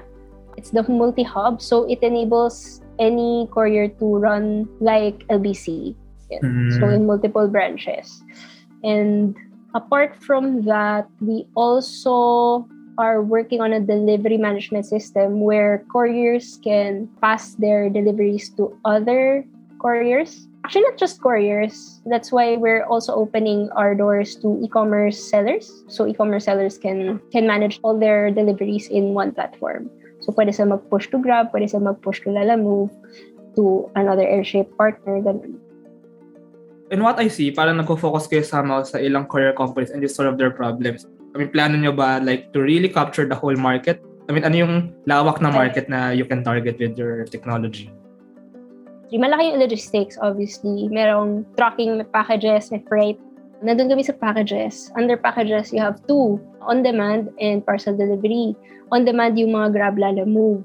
It's 0.56 0.72
the 0.72 0.88
multi-hub. 0.88 1.62
So 1.62 1.84
it 1.92 2.00
enables 2.02 2.82
any 3.00 3.48
courier 3.52 3.92
to 4.00 4.06
run 4.18 4.68
like 4.80 5.28
LBC. 5.28 5.96
Yan. 6.32 6.42
Mm. 6.42 6.80
So 6.80 6.88
in 6.88 7.06
multiple 7.06 7.48
branches. 7.48 8.24
And 8.84 9.36
apart 9.76 10.16
from 10.24 10.64
that, 10.64 11.08
we 11.20 11.48
also 11.56 12.68
are 13.00 13.24
working 13.24 13.64
on 13.64 13.72
a 13.72 13.80
delivery 13.80 14.36
management 14.36 14.84
system 14.84 15.40
where 15.40 15.88
couriers 15.88 16.60
can 16.60 17.08
pass 17.24 17.56
their 17.56 17.88
deliveries 17.90 18.52
to 18.60 18.76
other 18.84 19.48
couriers. 19.80 20.46
Actually, 20.68 20.92
not 20.92 21.00
just 21.00 21.24
couriers. 21.24 22.04
That's 22.04 22.36
why 22.36 22.60
we're 22.60 22.84
also 22.84 23.16
opening 23.16 23.72
our 23.80 23.96
doors 23.96 24.36
to 24.44 24.60
e-commerce 24.60 25.16
sellers. 25.16 25.72
So 25.88 26.04
e-commerce 26.04 26.52
sellers 26.52 26.76
can 26.76 27.24
can 27.32 27.48
manage 27.48 27.80
all 27.82 27.96
their 27.96 28.28
deliveries 28.36 28.92
in 28.92 29.16
one 29.16 29.32
platform. 29.32 29.88
So 30.20 30.36
pwede 30.36 30.52
sila 30.52 30.76
mag-push 30.76 31.08
to 31.16 31.18
Grab, 31.24 31.56
pwede 31.56 31.72
sila 31.72 31.96
mag-push 31.96 32.20
to 32.28 32.36
Lalamove, 32.36 32.92
to 33.56 33.88
another 33.96 34.28
airship 34.28 34.68
partner, 34.76 35.24
ganun. 35.24 35.56
In 36.92 37.00
what 37.06 37.16
I 37.24 37.32
see, 37.32 37.56
parang 37.56 37.80
nagko-focus 37.80 38.28
kayo 38.28 38.44
somehow 38.44 38.84
sa 38.84 39.00
ilang 39.00 39.32
courier 39.32 39.56
companies 39.56 39.96
and 39.96 40.04
just 40.04 40.20
solve 40.20 40.36
their 40.36 40.52
problems. 40.52 41.08
I 41.34 41.38
mean, 41.38 41.50
plano 41.54 41.78
nyo 41.78 41.94
ba 41.94 42.18
like 42.24 42.54
to 42.54 42.62
really 42.62 42.90
capture 42.90 43.26
the 43.26 43.38
whole 43.38 43.56
market? 43.56 44.02
I 44.30 44.34
mean, 44.34 44.46
ano 44.46 44.56
yung 44.56 44.74
lawak 45.10 45.42
na 45.42 45.50
market 45.50 45.90
na 45.90 46.14
you 46.14 46.26
can 46.26 46.46
target 46.46 46.78
with 46.78 46.98
your 46.98 47.26
technology? 47.26 47.90
Malaki 49.10 49.50
yung 49.50 49.58
logistics, 49.58 50.22
obviously. 50.22 50.86
Merong 50.94 51.42
tracking, 51.58 51.98
may 51.98 52.06
packages, 52.06 52.70
may 52.70 52.82
freight. 52.86 53.18
Nandun 53.66 53.90
kami 53.90 54.06
sa 54.06 54.14
packages. 54.14 54.94
Under 54.94 55.18
packages, 55.18 55.74
you 55.74 55.82
have 55.82 55.98
two. 56.06 56.38
On-demand 56.62 57.34
and 57.42 57.66
parcel 57.66 57.98
delivery. 57.98 58.54
On-demand 58.94 59.34
yung 59.42 59.58
mga 59.58 59.74
Grab 59.74 59.98
Lala 59.98 60.30
Move. 60.30 60.62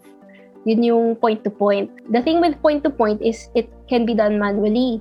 Yun 0.68 0.80
yung 0.85 1.06
point-to-point. 1.16 1.88
The 2.12 2.21
thing 2.21 2.44
with 2.44 2.61
point-to-point 2.61 3.25
is 3.25 3.49
it 3.56 3.68
can 3.88 4.04
be 4.04 4.12
done 4.12 4.37
manually. 4.37 5.00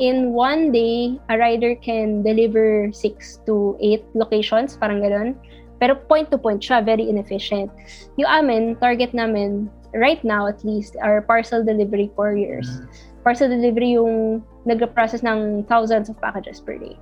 In 0.00 0.32
one 0.32 0.72
day, 0.72 1.20
a 1.28 1.36
rider 1.36 1.76
can 1.76 2.24
deliver 2.24 2.88
six 2.88 3.44
to 3.44 3.76
eight 3.84 4.00
locations, 4.16 4.72
parang 4.72 5.04
ganun. 5.04 5.36
Pero 5.76 5.92
point-to-point 6.08 6.64
siya, 6.64 6.80
very 6.80 7.04
inefficient. 7.04 7.68
Yung 8.16 8.28
amin, 8.28 8.80
target 8.80 9.12
namin, 9.12 9.68
right 9.92 10.24
now 10.24 10.48
at 10.48 10.64
least, 10.64 10.96
are 11.04 11.20
parcel 11.20 11.60
delivery 11.60 12.08
couriers. 12.16 12.80
Parcel 13.24 13.52
delivery 13.52 14.00
yung 14.00 14.40
nag-process 14.64 15.20
ng 15.20 15.68
thousands 15.68 16.08
of 16.08 16.16
packages 16.16 16.64
per 16.64 16.80
day. 16.80 16.96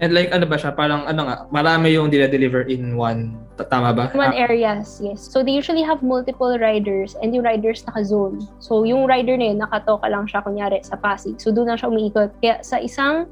And 0.00 0.12
like, 0.12 0.28
ano 0.28 0.44
ba 0.44 0.60
siya? 0.60 0.76
Parang 0.76 1.08
ano 1.08 1.24
nga, 1.24 1.36
marami 1.48 1.96
yung 1.96 2.12
deliver 2.12 2.68
in 2.68 3.00
one, 3.00 3.32
tama 3.56 3.96
ba? 3.96 4.12
One 4.12 4.36
Ah, 4.36 4.44
areas, 4.44 5.00
yes. 5.00 5.24
So 5.24 5.40
they 5.40 5.56
usually 5.56 5.80
have 5.80 6.04
multiple 6.04 6.52
riders 6.60 7.16
and 7.24 7.32
yung 7.32 7.48
riders 7.48 7.80
naka-zone. 7.88 8.44
So 8.60 8.84
yung 8.84 9.08
rider 9.08 9.40
na 9.40 9.56
yun, 9.56 9.64
nakatoka 9.64 10.04
lang 10.12 10.28
siya 10.28 10.44
kunyari 10.44 10.84
sa 10.84 11.00
Pasig. 11.00 11.40
So 11.40 11.48
doon 11.48 11.72
na 11.72 11.80
siya 11.80 11.88
umiikot. 11.88 12.36
Kaya 12.44 12.60
sa 12.60 12.76
isang 12.76 13.24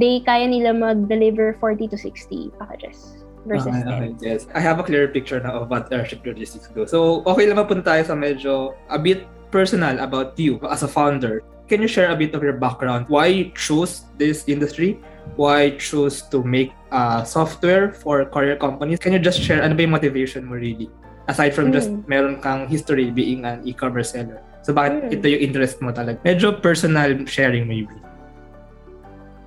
day, 0.00 0.24
kaya 0.24 0.48
nila 0.48 0.72
mag-deliver 0.72 1.60
40 1.60 1.92
to 1.92 1.96
60 2.00 2.56
packages 2.56 3.20
versus 3.44 3.68
Okay, 3.76 3.84
10. 3.84 3.92
okay, 3.92 4.10
yes. 4.24 4.48
I 4.56 4.60
have 4.64 4.80
a 4.80 4.84
clearer 4.88 5.12
picture 5.12 5.40
now 5.40 5.60
of 5.60 5.68
what 5.68 5.92
airship 5.92 6.24
logistics 6.24 6.72
do. 6.72 6.88
So, 6.88 7.20
okay 7.28 7.44
lang 7.44 7.60
punta 7.68 7.84
tayo 7.92 8.02
sa 8.08 8.16
medyo 8.16 8.72
a 8.88 8.96
bit 8.96 9.28
personal 9.52 10.00
about 10.00 10.32
you 10.40 10.56
as 10.72 10.80
a 10.80 10.88
founder. 10.88 11.44
Can 11.68 11.84
you 11.84 11.90
share 11.90 12.08
a 12.08 12.16
bit 12.16 12.32
of 12.32 12.40
your 12.40 12.56
background? 12.56 13.04
Why 13.12 13.26
you 13.28 13.44
choose 13.52 14.08
this 14.16 14.48
industry? 14.48 14.96
Why 15.34 15.74
choose 15.74 16.22
to 16.30 16.46
make 16.46 16.70
uh, 16.94 17.26
software 17.26 17.90
for 17.90 18.24
courier 18.30 18.56
companies? 18.56 19.02
Can 19.02 19.12
you 19.12 19.18
just 19.18 19.42
share 19.42 19.60
ano 19.60 19.74
ba 19.74 19.82
yung 19.82 19.98
motivation 19.98 20.46
mo 20.46 20.54
really? 20.54 20.86
Aside 21.26 21.50
from 21.58 21.74
just 21.74 21.90
Mm. 21.90 22.06
meron 22.06 22.34
kang 22.38 22.70
history 22.70 23.10
being 23.10 23.42
an 23.42 23.66
e-commerce 23.66 24.14
seller. 24.14 24.38
So 24.62 24.70
bakit 24.70 25.10
Mm. 25.10 25.14
ito 25.18 25.26
yung 25.26 25.42
interest 25.42 25.82
mo 25.82 25.90
talaga? 25.90 26.22
Medyo 26.22 26.62
personal 26.62 27.26
sharing 27.26 27.66
maybe. 27.66 27.98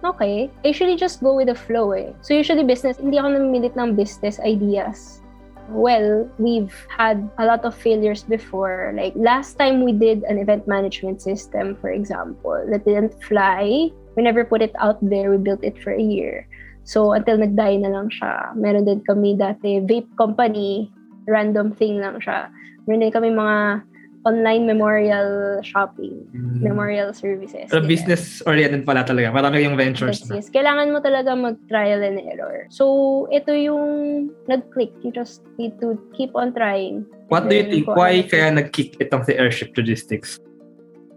Okay. 0.04 0.52
I 0.64 0.68
usually 0.68 0.96
just 0.96 1.20
go 1.24 1.36
with 1.36 1.48
the 1.48 1.56
flow 1.56 1.92
eh. 1.92 2.12
So 2.22 2.34
usually 2.34 2.64
business, 2.64 3.00
hindi 3.00 3.20
ako 3.20 3.36
namimilit 3.36 3.76
ng 3.76 3.96
business 3.96 4.40
ideas. 4.40 5.20
Well, 5.70 6.26
we've 6.40 6.74
had 6.90 7.30
a 7.38 7.46
lot 7.46 7.62
of 7.64 7.76
failures 7.76 8.24
before. 8.24 8.96
Like 8.96 9.14
last 9.14 9.60
time 9.60 9.86
we 9.86 9.92
did 9.94 10.24
an 10.26 10.40
event 10.40 10.66
management 10.68 11.22
system, 11.22 11.78
for 11.78 11.92
example, 11.92 12.58
that 12.72 12.88
didn't 12.88 13.14
fly. 13.22 13.92
We 14.20 14.28
never 14.28 14.44
put 14.44 14.60
it 14.60 14.76
out 14.84 15.00
there. 15.00 15.32
We 15.32 15.40
built 15.40 15.64
it 15.64 15.80
for 15.80 15.96
a 15.96 16.04
year. 16.04 16.44
So 16.84 17.16
until 17.16 17.40
nag-die 17.40 17.80
na 17.80 17.88
lang 17.88 18.12
siya. 18.12 18.52
Meron 18.52 18.84
din 18.84 19.00
kami 19.08 19.40
dati 19.40 19.80
vape 19.80 20.12
company, 20.20 20.92
random 21.24 21.72
thing 21.72 22.04
lang 22.04 22.20
siya. 22.20 22.52
Meron 22.84 23.08
din 23.08 23.16
kami 23.16 23.32
mga 23.32 23.80
online 24.28 24.68
memorial 24.68 25.64
shopping, 25.64 26.28
memorial 26.60 27.16
services. 27.16 27.72
Pero 27.72 27.80
ganyan. 27.80 27.88
business 27.88 28.44
oriented 28.44 28.84
pala 28.84 29.08
talaga. 29.08 29.32
Marami 29.32 29.64
yung 29.64 29.80
ventures 29.80 30.20
Yes, 30.20 30.28
na. 30.28 30.36
yes. 30.36 30.48
Kailangan 30.52 30.92
mo 30.92 31.00
talaga 31.00 31.32
mag-trial 31.32 32.04
and 32.04 32.20
error. 32.28 32.68
So, 32.68 33.24
ito 33.32 33.56
yung 33.56 34.28
nag-click. 34.52 34.92
You 35.08 35.16
just 35.16 35.48
need 35.56 35.80
to 35.80 35.96
keep 36.12 36.36
on 36.36 36.52
trying. 36.52 37.08
What 37.32 37.48
do 37.48 37.56
you 37.56 37.64
think? 37.72 37.88
Why 37.88 38.20
ano- 38.20 38.28
kaya 38.28 38.52
nag-kick 38.52 39.00
itong 39.00 39.24
si 39.24 39.40
Airship 39.40 39.72
Logistics? 39.80 40.36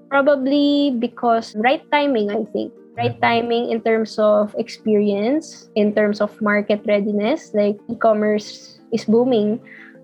Probably 0.07 0.95
because 0.95 1.59
right 1.59 1.83
timing, 1.91 2.31
I 2.31 2.47
think. 2.55 2.71
Right 2.93 3.17
timing 3.21 3.71
in 3.71 3.81
terms 3.81 4.19
of 4.19 4.55
experience, 4.59 5.71
in 5.75 5.95
terms 5.95 6.21
of 6.21 6.31
market 6.43 6.85
readiness. 6.85 7.55
Like, 7.55 7.81
e-commerce 7.89 8.79
is 8.93 9.05
booming. 9.05 9.61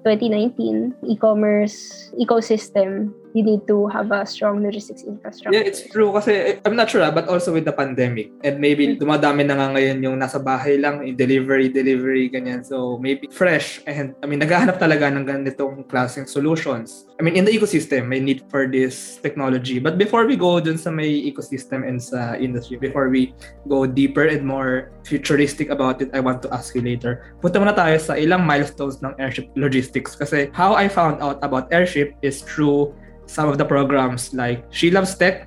2019, 0.07 0.95
e-commerce 1.11 2.09
ecosystem, 2.17 3.13
you 3.39 3.47
need 3.47 3.63
to 3.71 3.87
have 3.87 4.11
a 4.11 4.27
strong 4.27 4.59
logistics 4.67 5.07
infrastructure. 5.07 5.55
Yeah, 5.55 5.63
it's 5.63 5.87
true 5.87 6.11
kasi 6.11 6.59
I'm 6.67 6.75
not 6.75 6.91
sure 6.91 7.07
ah, 7.07 7.15
but 7.15 7.31
also 7.31 7.55
with 7.55 7.63
the 7.63 7.73
pandemic 7.73 8.35
and 8.43 8.59
maybe 8.59 8.91
Mm. 8.91 8.99
dumadami 8.99 9.47
na 9.47 9.55
nga 9.55 9.67
ngayon 9.79 10.03
yung 10.03 10.17
nasa 10.19 10.43
bahay 10.43 10.75
lang, 10.75 11.07
delivery, 11.15 11.71
delivery, 11.71 12.27
ganyan. 12.27 12.67
So 12.67 12.99
maybe 12.99 13.31
fresh 13.31 13.79
and 13.87 14.19
I 14.19 14.27
mean 14.27 14.43
naghahanap 14.43 14.83
talaga 14.83 15.07
ng 15.15 15.23
ganitong 15.23 15.87
klaseng 15.87 16.27
solutions. 16.27 17.07
I 17.19 17.23
mean 17.23 17.39
in 17.39 17.47
the 17.47 17.55
ecosystem 17.55 18.11
may 18.11 18.19
need 18.19 18.43
for 18.51 18.67
this 18.67 19.23
technology. 19.23 19.79
But 19.79 19.95
before 20.01 20.27
we 20.27 20.35
go 20.35 20.59
dun 20.59 20.81
sa 20.81 20.91
may 20.91 21.11
ecosystem 21.29 21.87
and 21.87 22.03
sa 22.03 22.35
industry, 22.35 22.81
before 22.81 23.13
we 23.13 23.37
go 23.69 23.87
deeper 23.87 24.27
and 24.27 24.43
more 24.43 24.91
futuristic 25.05 25.69
about 25.69 26.01
it, 26.01 26.11
I 26.17 26.25
want 26.25 26.43
to 26.43 26.49
ask 26.51 26.73
you 26.75 26.83
later. 26.83 27.29
Punta 27.45 27.61
muna 27.61 27.77
tayo 27.77 27.95
sa 28.01 28.17
ilang 28.17 28.49
milestones 28.49 29.05
ng 29.05 29.13
Airship 29.21 29.53
Logistics 29.55 30.17
kasi 30.17 30.49
how 30.57 30.73
I 30.73 30.89
found 30.89 31.21
out 31.21 31.37
about 31.45 31.69
Airship 31.69 32.17
is 32.25 32.41
through 32.41 32.97
some 33.29 33.47
of 33.53 33.61
the 33.61 33.65
programs 33.65 34.33
like 34.33 34.65
She 34.73 34.91
Loves 34.91 35.15
Tech 35.15 35.47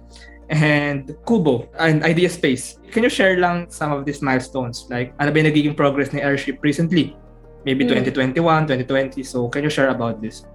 and 0.54 1.18
Kubo 1.26 1.66
and 1.82 2.06
Idea 2.06 2.30
Space. 2.30 2.78
Can 2.94 3.04
you 3.04 3.10
share 3.10 3.42
lang 3.42 3.68
some 3.74 3.92
of 3.92 4.06
these 4.06 4.22
milestones? 4.22 4.86
Like, 4.88 5.18
ano 5.18 5.34
ba 5.34 5.42
yung 5.42 5.50
nagiging 5.50 5.76
progress 5.76 6.14
ni 6.14 6.22
Airship 6.22 6.62
recently? 6.62 7.18
Maybe 7.66 7.84
Hmm. 7.84 8.06
2021, 8.06 8.70
2020. 8.70 9.24
So, 9.26 9.50
can 9.50 9.66
you 9.66 9.74
share 9.74 9.90
about 9.90 10.22
this? 10.22 10.46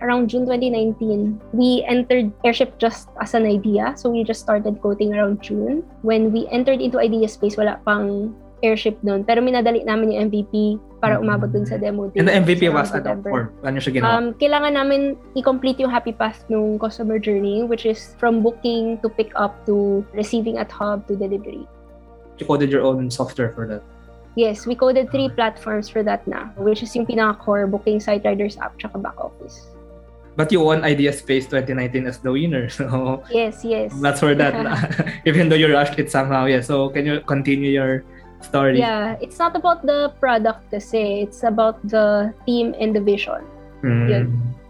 around 0.00 0.30
June 0.30 0.46
2019, 0.46 1.40
we 1.52 1.82
entered 1.86 2.30
Airship 2.44 2.78
just 2.78 3.08
as 3.20 3.34
an 3.34 3.44
idea. 3.46 3.94
So 3.96 4.10
we 4.10 4.22
just 4.22 4.40
started 4.40 4.80
coding 4.80 5.14
around 5.14 5.42
June. 5.42 5.82
When 6.02 6.30
we 6.30 6.46
entered 6.54 6.80
into 6.80 6.98
idea 6.98 7.26
space, 7.28 7.56
wala 7.56 7.80
pang 7.82 8.34
airship 8.62 8.98
noon. 9.02 9.22
Pero 9.24 9.40
minadali 9.40 9.84
namin 9.86 10.12
yung 10.12 10.20
MVP 10.30 10.78
para 10.98 11.18
umabot 11.22 11.46
dun 11.50 11.62
sa 11.66 11.78
demo 11.78 12.10
day. 12.10 12.18
And 12.18 12.26
the 12.26 12.34
MVP 12.34 12.72
was 12.74 12.90
ano, 12.90 13.02
November. 13.14 13.30
or 13.30 13.42
paano 13.62 13.78
siya 13.78 13.92
ginawa? 13.94 14.10
Um, 14.18 14.26
kailangan 14.34 14.72
namin 14.74 15.00
i-complete 15.38 15.78
yung 15.78 15.90
happy 15.90 16.10
path 16.10 16.42
nung 16.50 16.78
customer 16.78 17.18
journey, 17.22 17.62
which 17.62 17.86
is 17.86 18.18
from 18.18 18.42
booking 18.42 18.98
to 19.02 19.08
pick 19.08 19.30
up 19.38 19.54
to 19.70 20.02
receiving 20.10 20.58
at 20.58 20.70
hub 20.70 21.06
to 21.06 21.14
delivery. 21.14 21.66
you 22.38 22.46
coded 22.46 22.70
your 22.70 22.82
own 22.86 23.10
software 23.10 23.50
for 23.50 23.66
that. 23.66 23.82
Yes, 24.38 24.66
we 24.66 24.78
coded 24.78 25.10
three 25.10 25.28
platforms 25.28 25.90
for 25.90 26.06
that 26.06 26.22
na, 26.30 26.54
which 26.54 26.82
is 26.86 26.94
yung 26.94 27.02
pinaka-core 27.06 27.66
booking 27.66 27.98
site 27.98 28.22
riders 28.22 28.54
app 28.62 28.78
tsaka 28.78 28.98
back 28.98 29.18
office. 29.18 29.66
But 30.38 30.54
you 30.54 30.62
won 30.62 30.86
Idea 30.86 31.10
Space 31.10 31.50
2019 31.50 32.06
as 32.06 32.22
the 32.22 32.30
winner. 32.30 32.70
So 32.78 33.26
Yes, 33.26 33.66
yes. 33.66 33.90
that's 33.98 34.22
for 34.22 34.38
that. 34.38 34.54
Even 35.26 35.50
though 35.50 35.58
you 35.58 35.66
rushed 35.74 35.98
it 35.98 36.14
somehow. 36.14 36.46
Yeah. 36.46 36.62
So 36.62 36.94
can 36.94 37.06
you 37.10 37.18
continue 37.26 37.74
your 37.74 38.06
story? 38.40 38.78
Yeah, 38.78 39.16
it's 39.20 39.38
not 39.38 39.56
about 39.56 39.84
the 39.84 40.12
product 40.20 40.70
kasi, 40.70 41.22
it's 41.22 41.42
about 41.42 41.80
the 41.86 42.34
team 42.46 42.74
and 42.78 42.94
the 42.94 43.00
vision. 43.00 43.44
Mm. 43.82 44.08
Yun. 44.10 44.26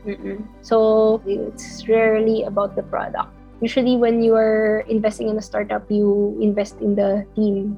Mm-mm. 0.08 0.40
So 0.64 1.20
it's 1.26 1.84
rarely 1.88 2.44
about 2.44 2.76
the 2.76 2.82
product. 2.82 3.28
Usually 3.60 3.96
when 3.96 4.22
you 4.22 4.34
are 4.36 4.86
investing 4.88 5.28
in 5.28 5.36
a 5.36 5.42
startup, 5.42 5.90
you 5.90 6.38
invest 6.40 6.80
in 6.80 6.94
the 6.94 7.26
team. 7.34 7.76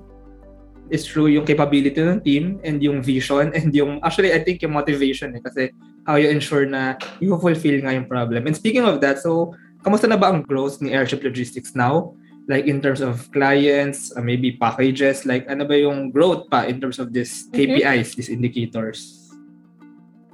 It's 0.90 1.06
true 1.06 1.30
yung 1.30 1.47
capability 1.47 2.02
ng 2.02 2.20
team 2.23 2.59
and 2.62 2.82
yung 2.82 3.02
vision 3.02 3.50
and 3.56 3.75
yung 3.75 4.02
actually 4.02 4.35
I 4.35 4.42
think 4.42 4.62
yung 4.62 4.75
motivation 4.75 5.35
eh 5.38 5.42
kasi 5.42 5.70
how 6.06 6.18
you 6.18 6.28
ensure 6.30 6.66
na 6.66 6.99
you 7.18 7.35
fulfill 7.38 7.78
nga 7.82 7.94
yung 7.94 8.06
problem. 8.06 8.47
And 8.47 8.54
speaking 8.54 8.85
of 8.87 9.00
that, 9.02 9.23
so 9.23 9.54
kamusta 9.82 10.06
na 10.11 10.18
ba 10.18 10.30
ang 10.30 10.42
growth 10.47 10.82
ni 10.82 10.92
Airship 10.92 11.25
Logistics 11.25 11.75
now? 11.75 12.14
Like 12.50 12.66
in 12.66 12.83
terms 12.83 12.99
of 12.99 13.30
clients, 13.30 14.11
uh, 14.11 14.21
maybe 14.26 14.59
packages, 14.59 15.23
like 15.23 15.47
ano 15.47 15.62
ba 15.62 15.78
yung 15.78 16.11
growth 16.11 16.50
pa 16.50 16.66
in 16.66 16.83
terms 16.83 16.99
of 16.99 17.14
these. 17.14 17.47
KPIs, 17.54 18.19
these 18.19 18.26
indicators? 18.26 19.21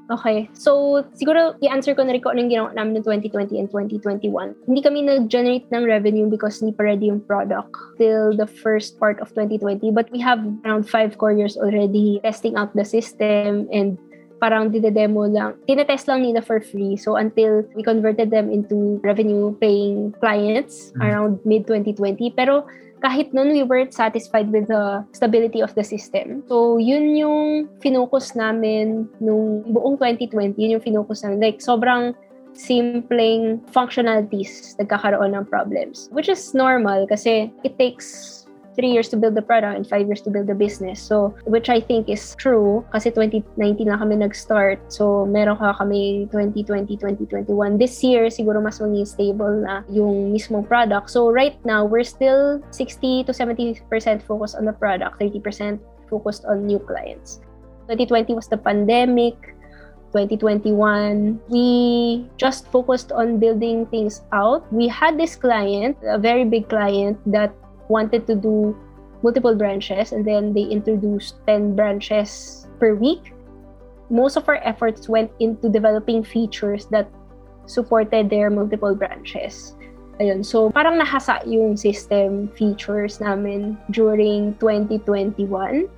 Okay. 0.06 0.46
So, 0.54 1.02
siguro, 1.18 1.58
i-answer 1.58 1.94
ko 1.98 2.06
na 2.06 2.14
rin 2.14 2.22
kung 2.22 2.38
anong 2.38 2.50
ginawa 2.50 2.70
namin 2.78 3.02
ng 3.02 3.04
2020 3.04 3.58
and 3.58 3.68
2021. 3.70 4.54
Hindi 4.70 4.80
kami 4.82 5.02
nag-generate 5.02 5.66
ng 5.74 5.82
revenue 5.82 6.30
because 6.30 6.62
hindi 6.62 6.78
pa 6.78 6.86
ready 6.86 7.10
yung 7.10 7.18
product 7.26 7.74
till 7.98 8.30
the 8.30 8.46
first 8.46 9.02
part 9.02 9.18
of 9.18 9.34
2020. 9.34 9.90
But 9.90 10.06
we 10.14 10.22
have 10.22 10.38
around 10.62 10.86
five 10.86 11.18
couriers 11.18 11.58
already 11.58 12.22
testing 12.22 12.54
out 12.54 12.70
the 12.78 12.86
system 12.86 13.66
and 13.74 13.98
parang 14.38 14.68
dide-demo 14.68 15.24
lang. 15.28 15.56
Tinetest 15.64 16.08
lang 16.08 16.22
nila 16.22 16.44
for 16.44 16.60
free. 16.60 16.96
So, 16.96 17.16
until 17.16 17.64
we 17.72 17.82
converted 17.82 18.30
them 18.30 18.52
into 18.52 19.00
revenue-paying 19.00 20.16
clients 20.20 20.92
Mhm. 20.92 21.00
around 21.00 21.32
mid-2020. 21.44 22.32
Pero, 22.36 22.68
kahit 23.00 23.32
nun, 23.32 23.52
we 23.52 23.64
weren't 23.64 23.92
satisfied 23.92 24.48
with 24.52 24.68
the 24.68 25.04
stability 25.12 25.60
of 25.60 25.72
the 25.76 25.84
system. 25.84 26.44
So, 26.48 26.80
yun 26.80 27.16
yung 27.16 27.68
finocus 27.80 28.32
namin 28.32 29.08
nung 29.20 29.64
buong 29.68 30.00
2020. 30.00 30.56
Yun 30.56 30.80
yung 30.80 30.84
finocus 30.84 31.24
namin. 31.24 31.40
Like, 31.40 31.60
sobrang 31.60 32.16
simpleng 32.56 33.60
functionalities 33.68 34.80
nagkakaroon 34.80 35.36
ng 35.36 35.44
problems. 35.44 36.08
Which 36.08 36.32
is 36.32 36.56
normal 36.56 37.04
kasi 37.04 37.52
it 37.60 37.76
takes 37.76 38.45
three 38.76 38.92
years 38.92 39.08
to 39.08 39.16
build 39.16 39.34
the 39.34 39.42
product 39.42 39.74
and 39.74 39.88
five 39.88 40.06
years 40.06 40.20
to 40.22 40.30
build 40.30 40.46
the 40.46 40.54
business. 40.54 41.00
So, 41.00 41.34
which 41.48 41.68
I 41.72 41.80
think 41.80 42.08
is 42.08 42.36
true 42.36 42.84
kasi 42.92 43.10
2019 43.10 43.88
lang 43.88 43.98
kami 43.98 44.20
nag-start. 44.20 44.92
So, 44.92 45.24
meron 45.24 45.56
ka 45.56 45.72
kami 45.80 46.28
2020, 46.30 46.94
2021. 47.00 47.80
This 47.80 48.04
year, 48.04 48.28
siguro 48.28 48.60
mas 48.60 48.78
maging 48.78 49.08
stable 49.08 49.64
na 49.64 49.82
yung 49.88 50.30
mismong 50.30 50.68
product. 50.68 51.10
So, 51.10 51.32
right 51.32 51.56
now, 51.64 51.88
we're 51.88 52.06
still 52.06 52.60
60 52.70 53.24
to 53.24 53.32
70% 53.32 53.80
focused 54.22 54.54
on 54.54 54.68
the 54.68 54.76
product, 54.76 55.18
30% 55.18 55.80
focused 56.12 56.44
on 56.44 56.68
new 56.68 56.78
clients. 56.78 57.40
2020 57.88 58.36
was 58.36 58.46
the 58.46 58.60
pandemic. 58.60 59.34
2021, 60.14 61.36
we 61.48 62.24
just 62.38 62.72
focused 62.72 63.12
on 63.12 63.36
building 63.36 63.84
things 63.92 64.22
out. 64.32 64.64
We 64.72 64.88
had 64.88 65.18
this 65.20 65.36
client, 65.36 65.98
a 66.08 66.16
very 66.16 66.44
big 66.44 66.70
client, 66.70 67.20
that 67.26 67.52
wanted 67.88 68.26
to 68.26 68.34
do 68.34 68.76
multiple 69.22 69.54
branches 69.54 70.12
and 70.12 70.24
then 70.24 70.52
they 70.52 70.62
introduced 70.62 71.36
10 71.46 71.74
branches 71.74 72.66
per 72.78 72.94
week. 72.94 73.32
Most 74.10 74.36
of 74.36 74.48
our 74.48 74.62
efforts 74.62 75.08
went 75.08 75.30
into 75.40 75.68
developing 75.68 76.22
features 76.22 76.86
that 76.94 77.10
supported 77.66 78.30
their 78.30 78.50
multiple 78.50 78.94
branches. 78.94 79.74
Ayun. 80.20 80.44
So, 80.44 80.70
parang 80.70 80.96
nahasa 80.96 81.44
yung 81.44 81.76
system 81.76 82.48
features 82.56 83.20
namin 83.20 83.76
during 83.90 84.54
2021. 84.62 85.90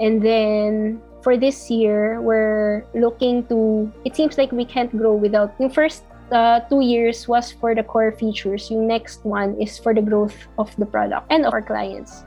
And 0.00 0.20
then, 0.20 1.00
for 1.22 1.38
this 1.40 1.70
year, 1.70 2.20
we're 2.20 2.84
looking 2.92 3.46
to, 3.48 3.88
it 4.04 4.16
seems 4.16 4.36
like 4.36 4.52
we 4.52 4.66
can't 4.68 4.92
grow 4.92 5.14
without, 5.14 5.56
yung 5.56 5.70
first 5.70 6.04
uh, 6.32 6.60
two 6.68 6.80
years 6.80 7.28
was 7.28 7.52
for 7.52 7.74
the 7.74 7.82
core 7.82 8.12
features. 8.12 8.70
Yung 8.70 8.86
next 8.86 9.24
one 9.24 9.58
is 9.60 9.78
for 9.78 9.92
the 9.92 10.02
growth 10.02 10.36
of 10.58 10.72
the 10.76 10.86
product 10.86 11.26
and 11.30 11.44
of 11.44 11.52
our 11.52 11.62
clients. 11.62 12.24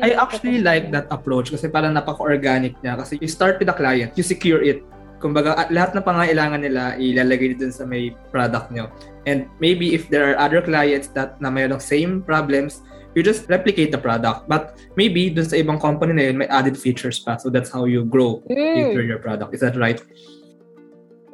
I 0.00 0.10
actually 0.18 0.58
like 0.58 0.90
that 0.90 1.06
approach 1.14 1.54
kasi 1.54 1.70
parang 1.70 1.94
napaka-organic 1.94 2.74
niya 2.82 2.98
kasi 2.98 3.14
you 3.22 3.30
start 3.30 3.62
with 3.62 3.70
the 3.70 3.76
client, 3.76 4.18
you 4.18 4.26
secure 4.26 4.58
it. 4.58 4.82
Kumbaga, 5.22 5.54
at 5.56 5.70
lahat 5.70 5.94
ng 5.94 6.02
pangailangan 6.02 6.60
nila 6.66 6.98
ilalagay 6.98 7.54
dun 7.54 7.70
sa 7.70 7.86
may 7.86 8.10
product 8.34 8.74
nyo. 8.74 8.90
And 9.24 9.46
maybe 9.62 9.94
if 9.94 10.10
there 10.10 10.34
are 10.34 10.36
other 10.36 10.60
clients 10.60 11.08
that 11.14 11.38
na 11.38 11.48
mayroong 11.48 11.80
same 11.80 12.26
problems, 12.26 12.82
you 13.14 13.22
just 13.22 13.48
replicate 13.48 13.94
the 13.94 14.02
product. 14.02 14.50
But 14.50 14.76
maybe 14.98 15.30
dun 15.30 15.46
sa 15.46 15.56
ibang 15.56 15.78
company 15.78 16.12
na 16.12 16.22
yun, 16.28 16.42
may 16.42 16.50
added 16.50 16.74
features 16.74 17.22
pa. 17.22 17.38
So 17.38 17.48
that's 17.48 17.70
how 17.70 17.86
you 17.86 18.04
grow 18.04 18.42
Mm. 18.50 18.90
into 18.90 19.00
your 19.06 19.22
product. 19.22 19.54
Is 19.54 19.62
that 19.62 19.78
right? 19.78 20.02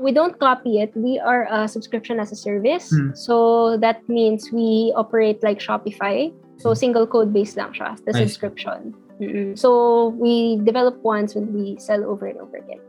We 0.00 0.10
don't 0.12 0.40
copy 0.40 0.80
it. 0.80 0.90
We 0.96 1.20
are 1.20 1.44
a 1.52 1.68
subscription 1.68 2.18
as 2.18 2.32
a 2.32 2.36
service. 2.36 2.88
Hmm. 2.88 3.12
So 3.12 3.76
that 3.84 4.00
means 4.08 4.48
we 4.50 4.92
operate 4.96 5.44
like 5.44 5.60
Shopify. 5.60 6.32
So 6.56 6.72
single 6.74 7.06
code 7.06 7.32
based 7.32 7.56
lang 7.56 7.72
siya, 7.72 7.96
the 8.04 8.12
see. 8.12 8.24
subscription. 8.24 8.92
Mm-mm. 9.20 9.56
So 9.56 10.12
we 10.16 10.60
develop 10.64 10.96
once 11.04 11.36
when 11.36 11.52
we 11.52 11.76
sell 11.80 12.04
over 12.04 12.24
and 12.26 12.40
over 12.40 12.56
again. 12.56 12.80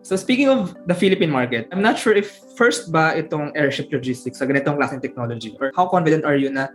So 0.00 0.16
speaking 0.16 0.48
of 0.48 0.76
the 0.86 0.94
Philippine 0.94 1.32
market, 1.32 1.68
I'm 1.72 1.80
not 1.82 1.98
sure 1.98 2.12
if 2.16 2.40
first 2.56 2.92
ba 2.92 3.12
itong 3.16 3.52
airship 3.56 3.92
logistics 3.92 4.38
sa 4.40 4.46
ganitong 4.48 4.76
klaseng 4.80 5.00
technology 5.00 5.56
or 5.60 5.72
how 5.76 5.88
confident 5.88 6.24
are 6.24 6.36
you 6.36 6.48
na 6.48 6.68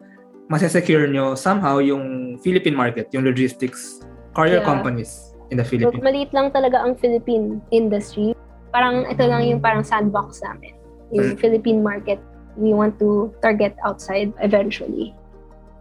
masesecure 0.50 1.06
nyo 1.10 1.34
somehow 1.34 1.80
yung 1.80 2.38
Philippine 2.44 2.76
market, 2.76 3.08
yung 3.16 3.24
logistics, 3.24 4.04
courier 4.36 4.60
Yeah. 4.62 4.68
companies 4.68 5.32
in 5.50 5.58
the 5.58 5.66
So 5.66 5.72
Philippines? 5.74 6.04
maliit 6.04 6.32
lang 6.36 6.52
talaga 6.52 6.84
ang 6.84 6.98
Philippine 7.00 7.62
industry. 7.72 8.36
Parang 8.72 9.08
ito 9.08 9.24
lang 9.28 9.44
yung 9.48 9.60
parang 9.60 9.84
sandbox 9.84 10.40
namin. 10.44 10.76
Yung 11.12 11.36
Philippine 11.36 11.84
market, 11.84 12.20
we 12.56 12.72
want 12.72 12.96
to 13.00 13.32
target 13.44 13.76
outside 13.84 14.32
eventually. 14.40 15.12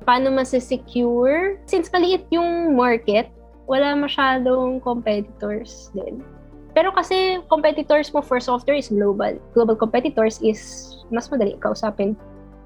Paano 0.02 0.34
masesecure? 0.34 1.58
Since 1.70 1.90
maliit 1.94 2.26
yung 2.34 2.74
market, 2.74 3.30
wala 3.70 3.94
masyadong 3.94 4.82
competitors 4.82 5.94
din. 5.94 6.18
Pero 6.74 6.90
kasi 6.94 7.38
competitors 7.50 8.10
mo 8.14 8.22
for 8.22 8.42
software 8.42 8.78
is 8.78 8.90
global. 8.90 9.38
Global 9.54 9.74
competitors 9.78 10.42
is 10.42 10.58
mas 11.10 11.30
madali 11.30 11.58
kausapin. 11.62 12.14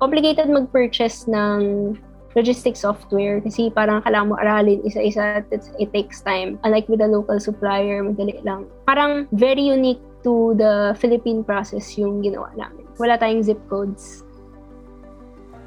Complicated 0.01 0.49
mag-purchase 0.49 1.25
ng 1.29 1.93
logistics 2.35 2.83
software 2.83 3.39
kasi 3.41 3.71
parang 3.71 4.03
kailangan 4.03 4.35
mo 4.35 4.37
aralin 4.43 4.83
isa-isa 4.85 5.41
it 5.53 5.89
takes 5.95 6.21
time. 6.21 6.61
Unlike 6.67 6.89
with 6.91 7.01
a 7.01 7.09
local 7.09 7.39
supplier, 7.41 8.05
madali 8.05 8.41
lang. 8.45 8.69
Parang 8.85 9.31
very 9.33 9.63
unique 9.63 10.03
to 10.25 10.57
the 10.57 10.97
Philippine 10.99 11.45
process 11.45 11.95
yung 12.01 12.25
ginawa 12.25 12.51
namin. 12.57 12.89
Wala 12.97 13.21
tayong 13.21 13.45
zip 13.45 13.61
codes. 13.69 14.25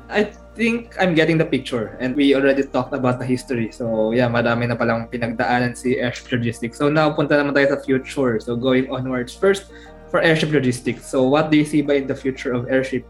I 0.10 0.24
think 0.56 0.96
I'm 1.00 1.14
getting 1.14 1.38
the 1.38 1.46
picture 1.46 2.00
and 2.00 2.16
we 2.16 2.34
already 2.34 2.64
talked 2.64 2.94
about 2.94 3.20
the 3.20 3.28
history. 3.28 3.72
So 3.72 4.12
yeah, 4.12 4.32
madami 4.32 4.68
na 4.68 4.76
palang 4.76 5.12
pinagdaanan 5.12 5.76
si 5.76 6.00
Airship 6.00 6.32
Logistics. 6.32 6.80
So 6.80 6.88
now, 6.88 7.12
punta 7.12 7.36
naman 7.36 7.54
tayo 7.54 7.76
sa 7.76 7.80
future. 7.84 8.40
So 8.40 8.56
going 8.56 8.88
onwards. 8.88 9.36
First, 9.36 9.68
for 10.10 10.24
Airship 10.24 10.52
Logistics. 10.52 11.06
So 11.06 11.28
what 11.28 11.52
do 11.52 11.58
you 11.60 11.66
see 11.66 11.84
ba 11.84 11.96
in 11.96 12.08
the 12.08 12.16
future 12.16 12.56
of 12.56 12.72
Airship? 12.72 13.04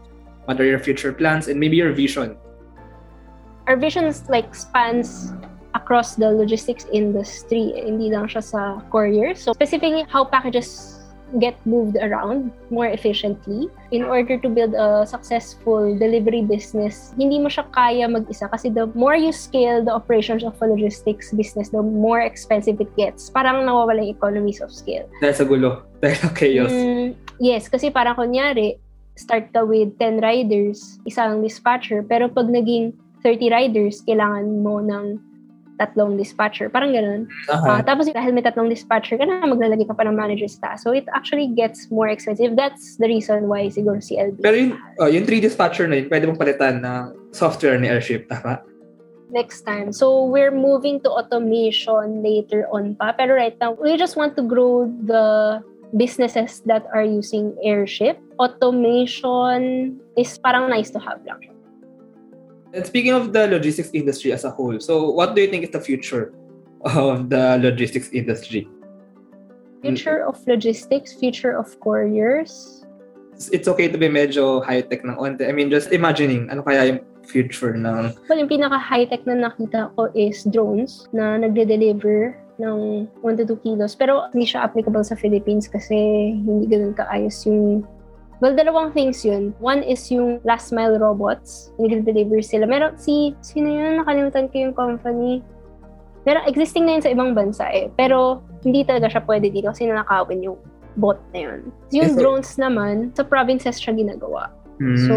What 0.46 0.60
are 0.60 0.66
your 0.66 0.82
future 0.82 1.12
plans 1.12 1.46
and 1.46 1.60
maybe 1.60 1.76
your 1.76 1.92
vision? 1.92 2.36
Our 3.70 3.76
vision 3.76 4.04
is 4.04 4.26
like 4.28 4.54
spans 4.54 5.32
across 5.74 6.16
the 6.16 6.32
logistics 6.32 6.86
industry. 6.90 7.78
Hindi 7.78 8.10
lang 8.10 8.26
siya 8.26 8.42
sa 8.42 8.60
courier. 8.90 9.36
So 9.38 9.52
specifically, 9.52 10.08
how 10.08 10.24
packages 10.24 10.97
get 11.36 11.60
moved 11.68 12.00
around 12.00 12.48
more 12.72 12.88
efficiently 12.88 13.68
in 13.92 14.02
order 14.04 14.40
to 14.40 14.48
build 14.48 14.72
a 14.72 15.04
successful 15.04 15.92
delivery 16.00 16.40
business. 16.40 17.12
Hindi 17.20 17.36
mo 17.36 17.52
siya 17.52 17.68
kaya 17.68 18.08
mag-isa 18.08 18.48
kasi 18.48 18.72
the 18.72 18.88
more 18.96 19.12
you 19.12 19.32
scale 19.32 19.84
the 19.84 19.92
operations 19.92 20.40
of 20.40 20.56
a 20.64 20.66
logistics 20.66 21.28
business, 21.36 21.68
the 21.68 21.84
more 21.84 22.24
expensive 22.24 22.80
it 22.80 22.88
gets. 22.96 23.28
Parang 23.28 23.68
nawawala 23.68 24.00
yung 24.00 24.16
economies 24.16 24.64
of 24.64 24.72
scale. 24.72 25.04
Dahil 25.20 25.36
sa 25.36 25.44
gulo. 25.44 25.84
Dahil 26.02 26.16
sa 26.16 26.28
chaos. 26.32 26.72
Mm, 26.72 27.12
yes, 27.36 27.68
kasi 27.68 27.92
parang 27.92 28.16
kunyari, 28.16 28.80
start 29.18 29.52
ka 29.52 29.66
with 29.66 29.92
10 30.00 30.24
riders, 30.24 30.96
isang 31.04 31.44
dispatcher, 31.44 32.00
pero 32.06 32.30
pag 32.32 32.48
naging 32.48 32.96
30 33.20 33.50
riders, 33.50 34.00
kailangan 34.06 34.62
mo 34.62 34.78
ng 34.78 35.27
tatlong 35.78 36.18
dispatcher. 36.18 36.66
Parang 36.68 36.90
ganun. 36.90 37.30
Aha. 37.48 37.78
Ah, 37.78 37.80
tapos 37.80 38.10
dahil 38.10 38.34
may 38.34 38.42
tatlong 38.42 38.66
dispatcher 38.66 39.16
ka 39.16 39.24
na, 39.24 39.46
maglalagay 39.46 39.86
ka 39.86 39.94
pa 39.94 40.04
ng 40.04 40.18
manager's 40.18 40.58
task. 40.58 40.82
So 40.82 40.90
it 40.90 41.06
actually 41.14 41.54
gets 41.54 41.88
more 41.88 42.10
expensive. 42.10 42.58
That's 42.58 42.98
the 42.98 43.06
reason 43.06 43.46
why 43.46 43.70
siguro 43.70 44.02
si 44.02 44.18
LB. 44.18 44.42
Pero 44.42 44.56
yung, 44.58 44.72
oh, 44.98 45.08
yung 45.08 45.24
3 45.24 45.38
dispatcher 45.40 45.86
na 45.86 46.02
yun, 46.02 46.10
pwede 46.10 46.26
mong 46.26 46.40
palitan 46.42 46.82
ng 46.82 47.32
software 47.32 47.78
ni 47.78 47.86
Airship, 47.86 48.26
tama? 48.26 48.60
next 49.30 49.62
time. 49.62 49.92
So 49.92 50.24
we're 50.24 50.50
moving 50.50 51.00
to 51.04 51.10
automation 51.10 52.22
later 52.22 52.66
on 52.72 52.96
pa. 52.96 53.12
Pero 53.12 53.36
right 53.36 53.56
now, 53.60 53.76
we 53.76 53.96
just 53.96 54.16
want 54.16 54.36
to 54.36 54.42
grow 54.42 54.88
the 55.04 55.60
businesses 55.96 56.60
that 56.66 56.84
are 56.92 57.04
using 57.04 57.56
Airship. 57.64 58.18
Automation 58.38 59.96
is 60.16 60.36
parang 60.38 60.68
nice 60.68 60.90
to 60.90 61.00
have 61.00 61.20
lang. 61.24 61.40
And 62.74 62.84
speaking 62.84 63.12
of 63.12 63.32
the 63.32 63.48
logistics 63.48 63.90
industry 63.92 64.32
as 64.32 64.44
a 64.44 64.50
whole, 64.50 64.80
so 64.80 65.10
what 65.10 65.34
do 65.34 65.40
you 65.40 65.48
think 65.48 65.64
is 65.64 65.70
the 65.70 65.80
future 65.80 66.34
of 66.84 67.30
the 67.30 67.58
logistics 67.58 68.10
industry? 68.12 68.68
Future 69.80 70.26
of 70.26 70.36
logistics, 70.46 71.14
future 71.14 71.56
of 71.56 71.78
couriers. 71.80 72.84
It's- 73.52 73.68
okay 73.70 73.86
to 73.86 73.96
be 73.96 74.10
medyo 74.10 74.64
high-tech 74.66 75.06
ng 75.06 75.14
onte. 75.14 75.46
I 75.46 75.54
mean, 75.54 75.70
just 75.70 75.94
imagining, 75.94 76.50
ano 76.50 76.66
kaya 76.66 76.90
yung 76.90 77.00
future 77.22 77.72
ng... 77.78 78.10
Well, 78.26 78.38
yung 78.38 78.50
pinaka-high-tech 78.50 79.22
na 79.24 79.48
nakita 79.48 79.94
ko 79.94 80.10
is 80.12 80.42
drones 80.42 81.06
na 81.14 81.38
nagde-deliver 81.38 82.34
ng 82.58 83.06
1 83.22 83.38
to 83.38 83.44
2 83.46 83.62
kilos. 83.62 83.94
Pero 83.94 84.26
hindi 84.34 84.50
siya 84.50 84.66
applicable 84.66 85.06
sa 85.06 85.14
Philippines 85.14 85.70
kasi 85.70 85.94
hindi 86.34 86.66
ganun 86.66 86.98
kaayos 86.98 87.46
yung 87.46 87.86
Well, 88.38 88.54
dalawang 88.54 88.94
things 88.94 89.26
yun. 89.26 89.50
One 89.58 89.82
is 89.82 90.06
yung 90.14 90.38
last 90.46 90.70
mile 90.70 90.94
robots. 90.94 91.74
Nag-deliver 91.78 92.38
sila. 92.38 92.70
Meron 92.70 92.94
si, 92.94 93.34
sino 93.42 93.66
yun? 93.66 93.98
Nakalimutan 93.98 94.46
ko 94.46 94.54
yung 94.62 94.74
company. 94.78 95.42
Pero 96.22 96.38
existing 96.46 96.86
na 96.86 96.98
yun 96.98 97.02
sa 97.02 97.10
ibang 97.10 97.34
bansa 97.34 97.66
eh. 97.74 97.90
Pero 97.98 98.46
hindi 98.62 98.86
talaga 98.86 99.10
siya 99.10 99.26
pwede 99.26 99.50
dito 99.50 99.74
kasi 99.74 99.90
nanakawin 99.90 100.46
yung 100.46 100.58
bot 100.94 101.18
na 101.34 101.50
yun. 101.50 101.60
Yung 101.90 102.14
drones 102.14 102.54
naman, 102.58 103.10
sa 103.18 103.26
provinces 103.26 103.82
siya 103.82 103.94
ginagawa. 103.94 104.54
Hmm. 104.78 104.98
So, 105.10 105.14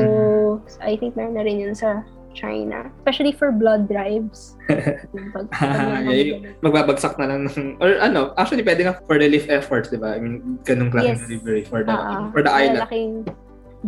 I 0.81 0.97
think 0.97 1.13
meron 1.13 1.37
na 1.37 1.45
rin 1.45 1.61
yun 1.61 1.77
sa 1.77 2.01
China. 2.33 2.87
Especially 3.03 3.31
for 3.31 3.51
blood 3.51 3.87
drives. 3.87 4.55
Pag- 4.67 5.51
Ah, 5.57 5.99
pag- 5.99 6.09
yeah, 6.09 6.37
yung 6.37 6.41
magbabagsak 6.59 7.15
na 7.17 7.27
lang 7.27 7.45
ng, 7.45 7.77
or 7.77 7.99
ano, 7.99 8.31
actually 8.35 8.63
pwede 8.63 8.83
nga 8.83 8.95
for 9.03 9.15
relief 9.15 9.47
efforts, 9.47 9.89
di 9.89 9.97
ba? 9.97 10.15
I 10.15 10.19
mean, 10.19 10.59
ganung 10.63 10.89
klaseng 10.89 11.19
Yes. 11.19 11.27
delivery 11.27 11.63
for 11.63 11.83
the, 11.83 11.91
Ah, 11.91 12.31
for 12.31 12.41
the 12.41 12.49
island. 12.49 12.83
Malalaking 12.83 13.13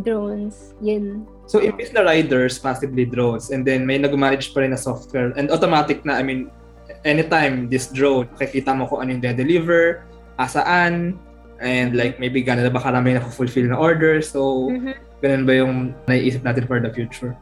drones. 0.01 0.73
Yun. 0.79 1.23
So, 1.45 1.59
imbis 1.59 1.93
na 1.93 2.01
riders, 2.01 2.57
possibly 2.57 3.05
drones, 3.05 3.51
and 3.51 3.61
then 3.61 3.85
may 3.85 3.99
nag-manage 3.99 4.51
pa 4.51 4.63
rin 4.63 4.71
na 4.71 4.79
software, 4.79 5.31
and 5.35 5.51
automatic 5.51 6.01
na, 6.03 6.17
I 6.17 6.23
mean, 6.23 6.49
anytime 7.03 7.69
this 7.69 7.87
drone, 7.87 8.25
makikita 8.33 8.73
mo 8.73 8.87
kung 8.87 9.03
ano 9.03 9.09
yung 9.13 9.23
de-deliver, 9.23 10.03
asaan, 10.39 11.19
and 11.61 11.95
like 11.95 12.17
maybe 12.17 12.41
gano'n 12.41 12.65
na 12.65 12.73
ba 12.73 12.81
karami 12.81 13.15
na 13.15 13.21
fulfill 13.23 13.69
na 13.69 13.77
order, 13.77 14.19
so 14.19 14.67
Mhm. 14.67 14.91
ganun 15.21 15.43
ba 15.45 15.53
yung 15.55 15.73
naiisip 16.07 16.41
natin 16.41 16.65
for 16.65 16.81
the 16.81 16.89
future? 16.89 17.37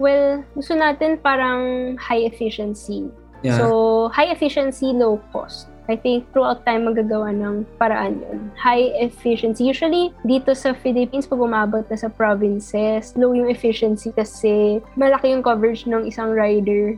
Well, 0.00 0.40
gusto 0.56 0.72
natin 0.72 1.20
parang 1.20 1.94
high 2.00 2.24
efficiency. 2.24 3.12
Yeah. 3.44 3.60
So, 3.60 4.08
high 4.16 4.32
efficiency, 4.32 4.96
low 4.96 5.20
cost. 5.28 5.68
I 5.92 5.98
think 5.98 6.24
throughout 6.32 6.64
time 6.64 6.88
magagawa 6.88 7.34
ng 7.36 7.68
paraan 7.76 8.22
yun. 8.22 8.48
High 8.56 8.96
efficiency. 8.96 9.68
Usually, 9.68 10.14
dito 10.24 10.56
sa 10.56 10.72
Philippines, 10.72 11.28
pag 11.28 11.42
umabot 11.42 11.84
na 11.84 11.98
sa 12.00 12.08
provinces, 12.08 13.12
low 13.18 13.36
yung 13.36 13.52
efficiency 13.52 14.08
kasi 14.14 14.80
malaki 14.96 15.36
yung 15.36 15.44
coverage 15.44 15.84
ng 15.84 16.08
isang 16.08 16.32
rider. 16.32 16.96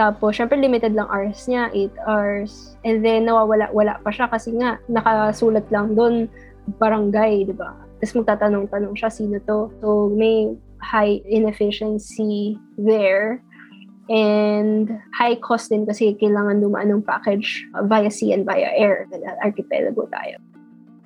Tapos, 0.00 0.40
syempre, 0.40 0.56
limited 0.56 0.96
lang 0.96 1.10
hours 1.12 1.44
niya, 1.44 1.68
8 1.68 2.08
hours. 2.08 2.80
And 2.80 3.04
then, 3.04 3.28
nawawala-wala 3.28 4.00
pa 4.00 4.08
siya 4.08 4.30
kasi 4.32 4.56
nga, 4.56 4.80
nakasulat 4.88 5.68
lang 5.68 5.92
doon, 5.92 6.32
barangay, 6.80 7.44
di 7.44 7.52
ba? 7.52 7.76
Tapos 8.00 8.22
magtatanong-tanong 8.22 8.94
siya, 8.96 9.10
sino 9.12 9.36
to? 9.42 9.68
So, 9.82 10.08
may 10.14 10.54
high 10.82 11.22
inefficiency 11.24 12.58
there 12.76 13.40
and 14.10 14.90
high 15.14 15.38
cost 15.38 15.70
din 15.70 15.86
kasi 15.86 16.12
kailangan 16.18 16.58
dumaan 16.58 16.90
ng 16.90 17.02
package 17.06 17.64
via 17.86 18.10
sea 18.10 18.34
and 18.34 18.44
via 18.44 18.68
air. 18.74 19.06
Archipelago 19.40 20.10
tayo. 20.10 20.36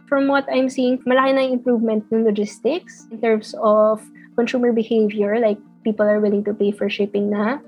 From 0.09 0.27
what 0.27 0.49
I'm 0.49 0.73
seeing, 0.73 0.99
malaki 1.05 1.35
na 1.35 1.43
yung 1.45 1.61
improvement 1.61 2.09
ng 2.11 2.25
logistics 2.25 3.07
in 3.13 3.21
terms 3.21 3.55
of 3.61 4.01
consumer 4.39 4.73
behavior, 4.73 5.39
like 5.39 5.59
people 5.85 6.07
are 6.07 6.23
willing 6.23 6.43
to 6.47 6.55
pay 6.55 6.73
for 6.73 6.89
shipping 6.89 7.29
na. 7.31 7.59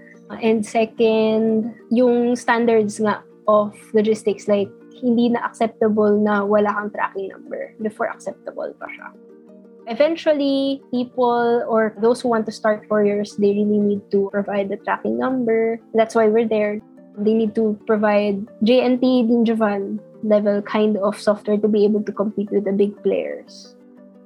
And 0.42 0.64
second, 0.64 1.74
yung 1.90 2.36
standards 2.36 3.00
nga 3.00 3.24
of 3.50 3.74
logistics, 3.92 4.46
like 4.46 4.70
hindi 5.02 5.34
na 5.34 5.42
acceptable 5.42 6.14
na 6.14 6.46
wala 6.46 6.70
kang 6.72 6.90
tracking 6.94 7.28
number. 7.28 7.74
Before 7.82 8.06
acceptable 8.06 8.70
pa 8.78 8.86
siya 8.86 9.08
eventually 9.88 10.80
people 10.90 11.64
or 11.68 11.94
those 12.00 12.20
who 12.20 12.28
want 12.28 12.46
to 12.46 12.52
start 12.52 12.88
couriers 12.88 13.36
they 13.36 13.52
really 13.56 13.80
need 13.80 14.02
to 14.10 14.28
provide 14.32 14.68
the 14.68 14.76
tracking 14.84 15.18
number 15.18 15.80
that's 15.94 16.14
why 16.14 16.26
we're 16.28 16.48
there 16.48 16.80
they 17.18 17.34
need 17.34 17.54
to 17.54 17.74
provide 17.86 18.46
JNT 18.62 19.26
Ninjavan 19.26 19.98
level 20.22 20.62
kind 20.62 20.96
of 20.98 21.18
software 21.18 21.58
to 21.58 21.68
be 21.68 21.84
able 21.84 22.02
to 22.02 22.12
compete 22.12 22.50
with 22.50 22.64
the 22.64 22.72
big 22.72 22.94
players 23.02 23.74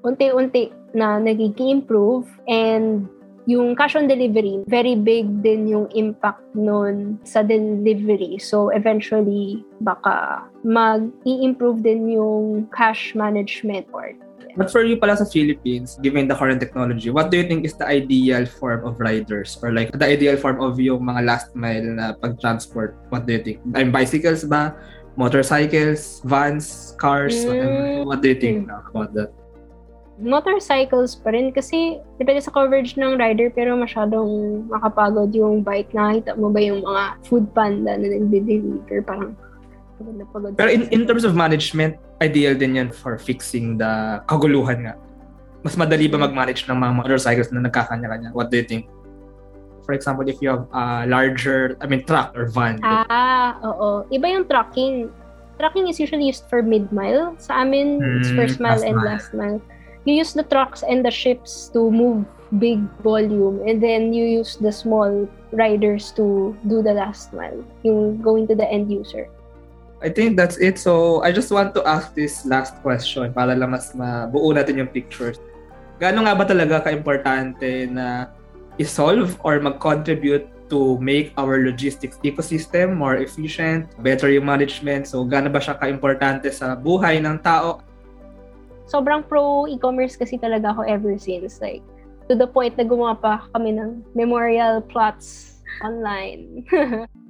unti-unti 0.03 0.75
na 0.93 1.23
nagiging 1.23 1.83
improve 1.83 2.27
and 2.49 3.09
yung 3.47 3.75
cash 3.75 3.97
on 3.97 4.07
delivery, 4.07 4.63
very 4.71 4.95
big 4.95 5.43
din 5.43 5.67
yung 5.67 5.91
impact 5.99 6.43
nun 6.55 7.19
sa 7.27 7.43
delivery. 7.43 8.39
So, 8.39 8.71
eventually, 8.71 9.67
baka 9.83 10.47
mag-i-improve 10.63 11.83
din 11.83 12.07
yung 12.07 12.71
cash 12.71 13.15
management 13.19 13.91
part. 13.91 14.15
But 14.57 14.69
for 14.69 14.85
you 14.85 15.01
pala 15.01 15.17
sa 15.17 15.25
Philippines, 15.25 15.97
given 16.05 16.29
the 16.29 16.37
current 16.37 16.61
technology, 16.61 17.09
what 17.09 17.33
do 17.33 17.41
you 17.41 17.47
think 17.49 17.65
is 17.65 17.73
the 17.75 17.89
ideal 17.89 18.45
form 18.45 18.85
of 18.85 19.01
riders? 19.01 19.57
Or 19.65 19.73
like, 19.73 19.97
the 19.97 20.05
ideal 20.05 20.37
form 20.37 20.61
of 20.61 20.77
yung 20.77 21.09
mga 21.09 21.25
last 21.25 21.57
mile 21.57 21.85
na 21.85 22.13
pag-transport? 22.21 22.97
What 23.09 23.25
do 23.25 23.33
you 23.33 23.43
think? 23.43 23.65
I 23.73 23.85
mean, 23.85 23.93
bicycles 23.93 24.45
ba? 24.45 24.77
Motorcycles? 25.17 26.21
Vans? 26.25 26.93
Cars? 27.01 27.37
Mm. 27.45 28.05
What 28.05 28.21
do 28.21 28.29
you 28.29 28.39
think 28.39 28.69
now 28.69 28.85
about 28.93 29.17
that? 29.17 29.33
motorcycles 30.23 31.19
pa 31.19 31.35
rin 31.35 31.51
kasi 31.51 31.99
depende 32.21 32.39
sa 32.39 32.55
coverage 32.55 32.95
ng 32.95 33.19
rider 33.19 33.51
pero 33.51 33.75
masyadong 33.75 34.63
makapagod 34.71 35.35
yung 35.35 35.65
bike. 35.65 35.91
Nakita 35.91 36.39
mo 36.39 36.53
ba 36.53 36.61
yung 36.63 36.85
mga 36.85 37.03
food 37.27 37.49
panda 37.51 37.99
na 37.99 38.07
nagde-deliver? 38.07 39.03
Parang 39.03 39.35
pagod 40.03 40.17
na 40.19 40.27
pagod. 40.27 40.53
Pero 40.59 40.71
in, 40.75 40.91
in 40.91 41.07
terms 41.07 41.23
of 41.23 41.39
management, 41.39 41.95
ideal 42.19 42.59
din 42.59 42.75
yan 42.75 42.91
for 42.91 43.15
fixing 43.19 43.79
the 43.79 44.19
kaguluhan 44.27 44.91
nga. 44.91 44.95
Mas 45.63 45.79
madali 45.79 46.11
ba 46.11 46.19
mag-manage 46.19 46.67
ng 46.67 46.75
mga 46.75 46.93
motorcycles 46.99 47.55
na 47.55 47.63
nagkakanya-kanya? 47.63 48.35
What 48.35 48.51
do 48.51 48.59
you 48.59 48.67
think? 48.67 48.91
For 49.87 49.95
example, 49.95 50.27
if 50.27 50.43
you 50.43 50.51
have 50.51 50.67
a 50.75 51.07
larger, 51.07 51.79
I 51.79 51.87
mean, 51.87 52.03
truck 52.03 52.35
or 52.35 52.51
van. 52.51 52.83
Ah, 52.83 53.59
oo. 53.63 54.03
Iba 54.11 54.27
yung 54.31 54.47
trucking. 54.51 55.11
Trucking 55.59 55.87
is 55.87 56.03
usually 56.03 56.27
used 56.27 56.51
for 56.51 56.63
mid-mile. 56.67 57.39
Sa 57.39 57.63
amin, 57.63 58.03
it's 58.19 58.31
Mm, 58.31 58.39
first 58.39 58.59
mile 58.59 58.79
last 58.79 58.87
and 58.87 58.97
mile. 58.99 59.07
last 59.07 59.31
mile. 59.35 59.59
You 60.03 60.19
use 60.19 60.35
the 60.35 60.43
trucks 60.43 60.83
and 60.83 61.07
the 61.07 61.15
ships 61.15 61.71
to 61.79 61.87
move 61.87 62.27
big 62.59 62.83
volume 63.07 63.63
and 63.63 63.79
then 63.79 64.11
you 64.11 64.27
use 64.27 64.59
the 64.59 64.75
small 64.75 65.31
riders 65.55 66.11
to 66.19 66.53
do 66.67 66.83
the 66.83 66.91
last 66.93 67.31
mile, 67.31 67.63
yung 67.87 68.19
going 68.19 68.51
to 68.51 68.59
the 68.59 68.67
end 68.67 68.91
user. 68.91 69.31
I 70.03 70.11
think 70.11 70.37
that's 70.37 70.59
it. 70.59 70.79
So, 70.83 71.23
I 71.23 71.31
just 71.31 71.55
want 71.55 71.75
to 71.79 71.87
ask 71.87 72.11
this 72.15 72.43
last 72.43 72.75
question 72.83 73.31
para 73.31 73.55
lang 73.55 73.71
mas 73.71 73.95
mabuo 73.95 74.51
natin 74.51 74.83
yung 74.83 74.91
pictures. 74.91 75.39
Gaano 76.03 76.27
nga 76.27 76.35
ba 76.35 76.43
talaga 76.43 76.83
ka-importante 76.83 77.87
na 77.87 78.27
isolve 78.83 79.39
or 79.47 79.63
mag-contribute 79.63 80.51
to 80.67 80.99
make 80.99 81.31
our 81.39 81.63
logistics 81.63 82.19
ecosystem 82.27 82.99
more 82.99 83.23
efficient, 83.23 83.87
better 84.03 84.27
yung 84.27 84.51
management? 84.51 85.07
So, 85.07 85.23
gaano 85.23 85.55
ba 85.55 85.63
siya 85.63 85.79
ka-importante 85.79 86.51
sa 86.51 86.75
buhay 86.75 87.23
ng 87.23 87.39
tao? 87.47 87.79
Sobrang 88.91 89.23
pro 89.23 89.71
e-commerce 89.71 90.19
kasi 90.19 90.35
talaga 90.35 90.75
ako 90.75 90.83
ever 90.83 91.15
since. 91.15 91.63
Like, 91.63 91.87
to 92.27 92.35
the 92.35 92.51
point 92.51 92.75
na 92.75 92.83
gumawa 92.83 93.15
pa 93.15 93.47
kami 93.55 93.79
ng 93.79 94.03
memorial 94.19 94.83
plots 94.83 95.63
online. 95.87 96.67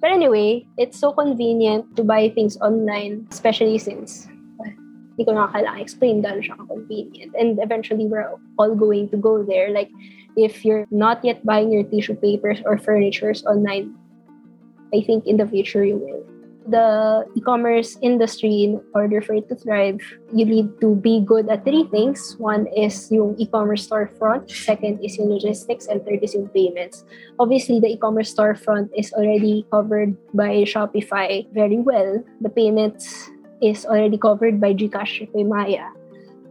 But 0.00 0.12
anyway, 0.12 0.66
it's 0.76 0.98
so 0.98 1.12
convenient 1.12 1.96
to 1.96 2.02
buy 2.02 2.32
things 2.32 2.56
online, 2.58 3.28
especially 3.30 3.76
since 3.76 4.26
well, 4.56 4.72
hindi 5.12 5.24
ko 5.28 5.32
na 5.36 5.52
kailangan 5.52 5.80
explain 5.80 6.24
gano'n 6.24 6.40
siya 6.40 6.56
convenient. 6.64 7.36
And 7.36 7.60
eventually, 7.60 8.08
we're 8.08 8.32
all 8.56 8.72
going 8.74 9.12
to 9.12 9.20
go 9.20 9.44
there. 9.44 9.68
Like, 9.68 9.92
if 10.36 10.64
you're 10.64 10.88
not 10.90 11.20
yet 11.20 11.44
buying 11.44 11.68
your 11.68 11.84
tissue 11.84 12.16
papers 12.16 12.64
or 12.64 12.80
furnitures 12.80 13.44
online, 13.44 13.92
I 14.96 15.04
think 15.04 15.28
in 15.28 15.36
the 15.36 15.46
future 15.46 15.84
you 15.84 16.00
will. 16.00 16.19
The 16.68 17.24
e-commerce 17.34 17.96
industry 18.02 18.64
in 18.64 18.80
order 18.94 19.20
for 19.20 19.34
it 19.34 19.48
to 19.48 19.56
thrive 19.56 20.00
you 20.32 20.44
need 20.44 20.68
to 20.80 20.94
be 20.96 21.20
good 21.20 21.48
at 21.48 21.64
three 21.64 21.84
things. 21.90 22.36
One 22.38 22.66
is 22.76 23.10
yung 23.10 23.34
e-commerce 23.38 23.88
storefront. 23.88 24.50
Second 24.50 25.02
is 25.02 25.18
yung 25.18 25.30
logistics. 25.30 25.86
And 25.86 26.04
third 26.04 26.22
is 26.22 26.34
yung 26.34 26.48
payments. 26.48 27.04
Obviously 27.38 27.80
the 27.80 27.88
e-commerce 27.88 28.34
storefront 28.34 28.90
is 28.94 29.12
already 29.12 29.66
covered 29.70 30.16
by 30.34 30.62
shopify 30.68 31.46
very 31.52 31.78
well. 31.78 32.22
The 32.40 32.50
payments 32.50 33.30
is 33.62 33.84
already 33.84 34.18
covered 34.18 34.60
by 34.60 34.74
gcash 34.74 35.26
Maya. 35.34 35.90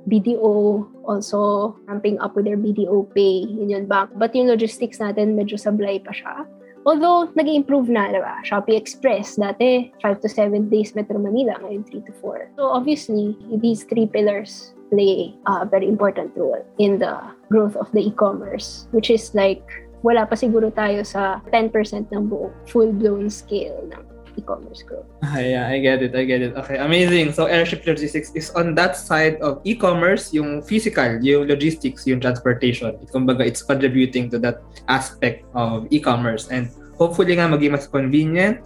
BDO 0.10 0.88
also 1.06 1.76
ramping 1.86 2.20
up 2.20 2.36
with 2.36 2.46
their 2.46 2.58
BDO 2.58 3.14
Pay, 3.14 3.46
Union 3.46 3.86
Bank. 3.86 4.10
But 4.16 4.34
yung 4.34 4.48
logistics 4.48 4.98
natin, 4.98 5.38
medyo 5.38 5.60
sablay 5.60 6.02
pa 6.02 6.10
siya. 6.10 6.48
Although, 6.90 7.30
nag-improve 7.38 7.86
na, 7.94 8.10
di 8.10 8.18
ba? 8.18 8.42
Shopee 8.42 8.74
Express, 8.74 9.38
dati 9.38 9.94
5 10.02 10.26
to 10.26 10.28
7 10.28 10.74
days 10.74 10.98
Metro 10.98 11.22
Manila, 11.22 11.54
ngayon 11.62 11.86
3 11.86 12.02
to 12.10 12.14
4. 12.18 12.58
So, 12.58 12.74
obviously, 12.74 13.38
these 13.62 13.86
three 13.86 14.10
pillars 14.10 14.74
play 14.90 15.38
a 15.46 15.70
very 15.70 15.86
important 15.86 16.34
role 16.34 16.66
in 16.82 16.98
the 16.98 17.14
growth 17.54 17.78
of 17.78 17.94
the 17.94 18.10
e-commerce, 18.10 18.90
which 18.90 19.14
is 19.14 19.30
like, 19.38 19.62
wala 20.02 20.26
pa 20.26 20.34
siguro 20.34 20.74
tayo 20.74 21.06
sa 21.06 21.46
10% 21.54 22.10
ng 22.10 22.26
buong 22.26 22.50
full-blown 22.66 23.30
scale 23.30 23.86
ng 23.94 24.02
e-commerce 24.34 24.82
growth. 24.82 25.06
Ah, 25.22 25.38
yeah, 25.38 25.68
I 25.68 25.78
get 25.84 26.02
it, 26.02 26.16
I 26.16 26.24
get 26.24 26.42
it. 26.42 26.56
Okay, 26.56 26.80
amazing. 26.80 27.36
So 27.36 27.46
Airship 27.46 27.86
Logistics 27.86 28.32
is 28.34 28.50
on 28.56 28.74
that 28.80 28.96
side 28.96 29.38
of 29.44 29.60
e-commerce, 29.68 30.34
yung 30.34 30.64
physical, 30.64 31.20
yung 31.22 31.46
logistics, 31.46 32.08
yung 32.08 32.24
transportation. 32.24 32.96
Kumbaga, 33.12 33.46
it's 33.46 33.62
contributing 33.62 34.32
to 34.32 34.40
that 34.40 34.64
aspect 34.88 35.46
of 35.54 35.86
e-commerce. 35.92 36.48
And 36.48 36.72
hopefully 37.00 37.40
nga 37.40 37.48
maging 37.48 37.72
mas 37.72 37.88
convenient, 37.88 38.60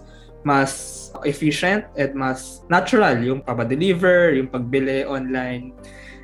mas 0.44 0.70
efficient, 1.24 1.86
at 1.96 2.12
mas 2.12 2.66
natural 2.68 3.16
yung 3.22 3.40
papa-deliver, 3.40 4.34
yung 4.36 4.50
pagbili 4.50 5.06
online. 5.06 5.72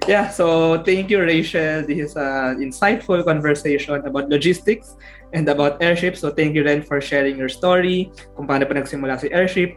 Yeah, 0.08 0.28
so 0.28 0.80
thank 0.82 1.08
you, 1.08 1.22
Rachel. 1.22 1.86
This 1.86 2.12
is 2.12 2.12
an 2.16 2.58
insightful 2.58 3.22
conversation 3.22 4.00
about 4.04 4.28
logistics 4.28 4.96
and 5.32 5.48
about 5.48 5.80
Airship. 5.80 6.16
So 6.16 6.32
thank 6.32 6.56
you, 6.56 6.64
Ren, 6.64 6.82
for 6.82 7.00
sharing 7.00 7.36
your 7.36 7.52
story, 7.52 8.10
kung 8.34 8.48
paano 8.48 8.66
pa 8.66 8.74
nagsimula 8.74 9.20
si 9.20 9.28
Airship. 9.30 9.76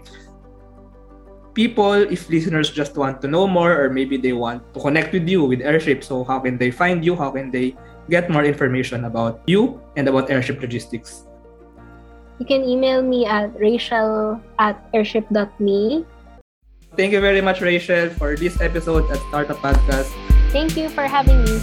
People, 1.54 2.10
if 2.10 2.32
listeners 2.34 2.74
just 2.74 2.98
want 2.98 3.22
to 3.22 3.28
know 3.28 3.46
more 3.46 3.78
or 3.78 3.92
maybe 3.92 4.18
they 4.18 4.34
want 4.34 4.64
to 4.74 4.80
connect 4.82 5.14
with 5.14 5.30
you 5.30 5.46
with 5.46 5.62
Airship, 5.62 6.02
so 6.02 6.24
how 6.24 6.40
can 6.40 6.58
they 6.58 6.72
find 6.72 7.06
you? 7.06 7.14
How 7.14 7.30
can 7.30 7.52
they 7.52 7.78
get 8.10 8.32
more 8.32 8.44
information 8.44 9.06
about 9.06 9.44
you 9.46 9.78
and 10.00 10.08
about 10.08 10.32
Airship 10.32 10.58
Logistics? 10.64 11.30
You 12.40 12.46
can 12.46 12.64
email 12.64 13.02
me 13.02 13.26
at 13.26 13.54
rachel 13.60 14.42
at 14.60 14.80
airship.me 14.94 16.06
Thank 16.96 17.12
you 17.12 17.22
very 17.22 17.42
much, 17.42 17.60
Rachel, 17.62 18.10
for 18.22 18.38
this 18.38 18.62
episode 18.62 19.10
at 19.10 19.18
Startup 19.30 19.58
Podcast. 19.58 20.14
Thank 20.54 20.78
you 20.78 20.90
for 20.90 21.10
having 21.10 21.42
me. 21.42 21.58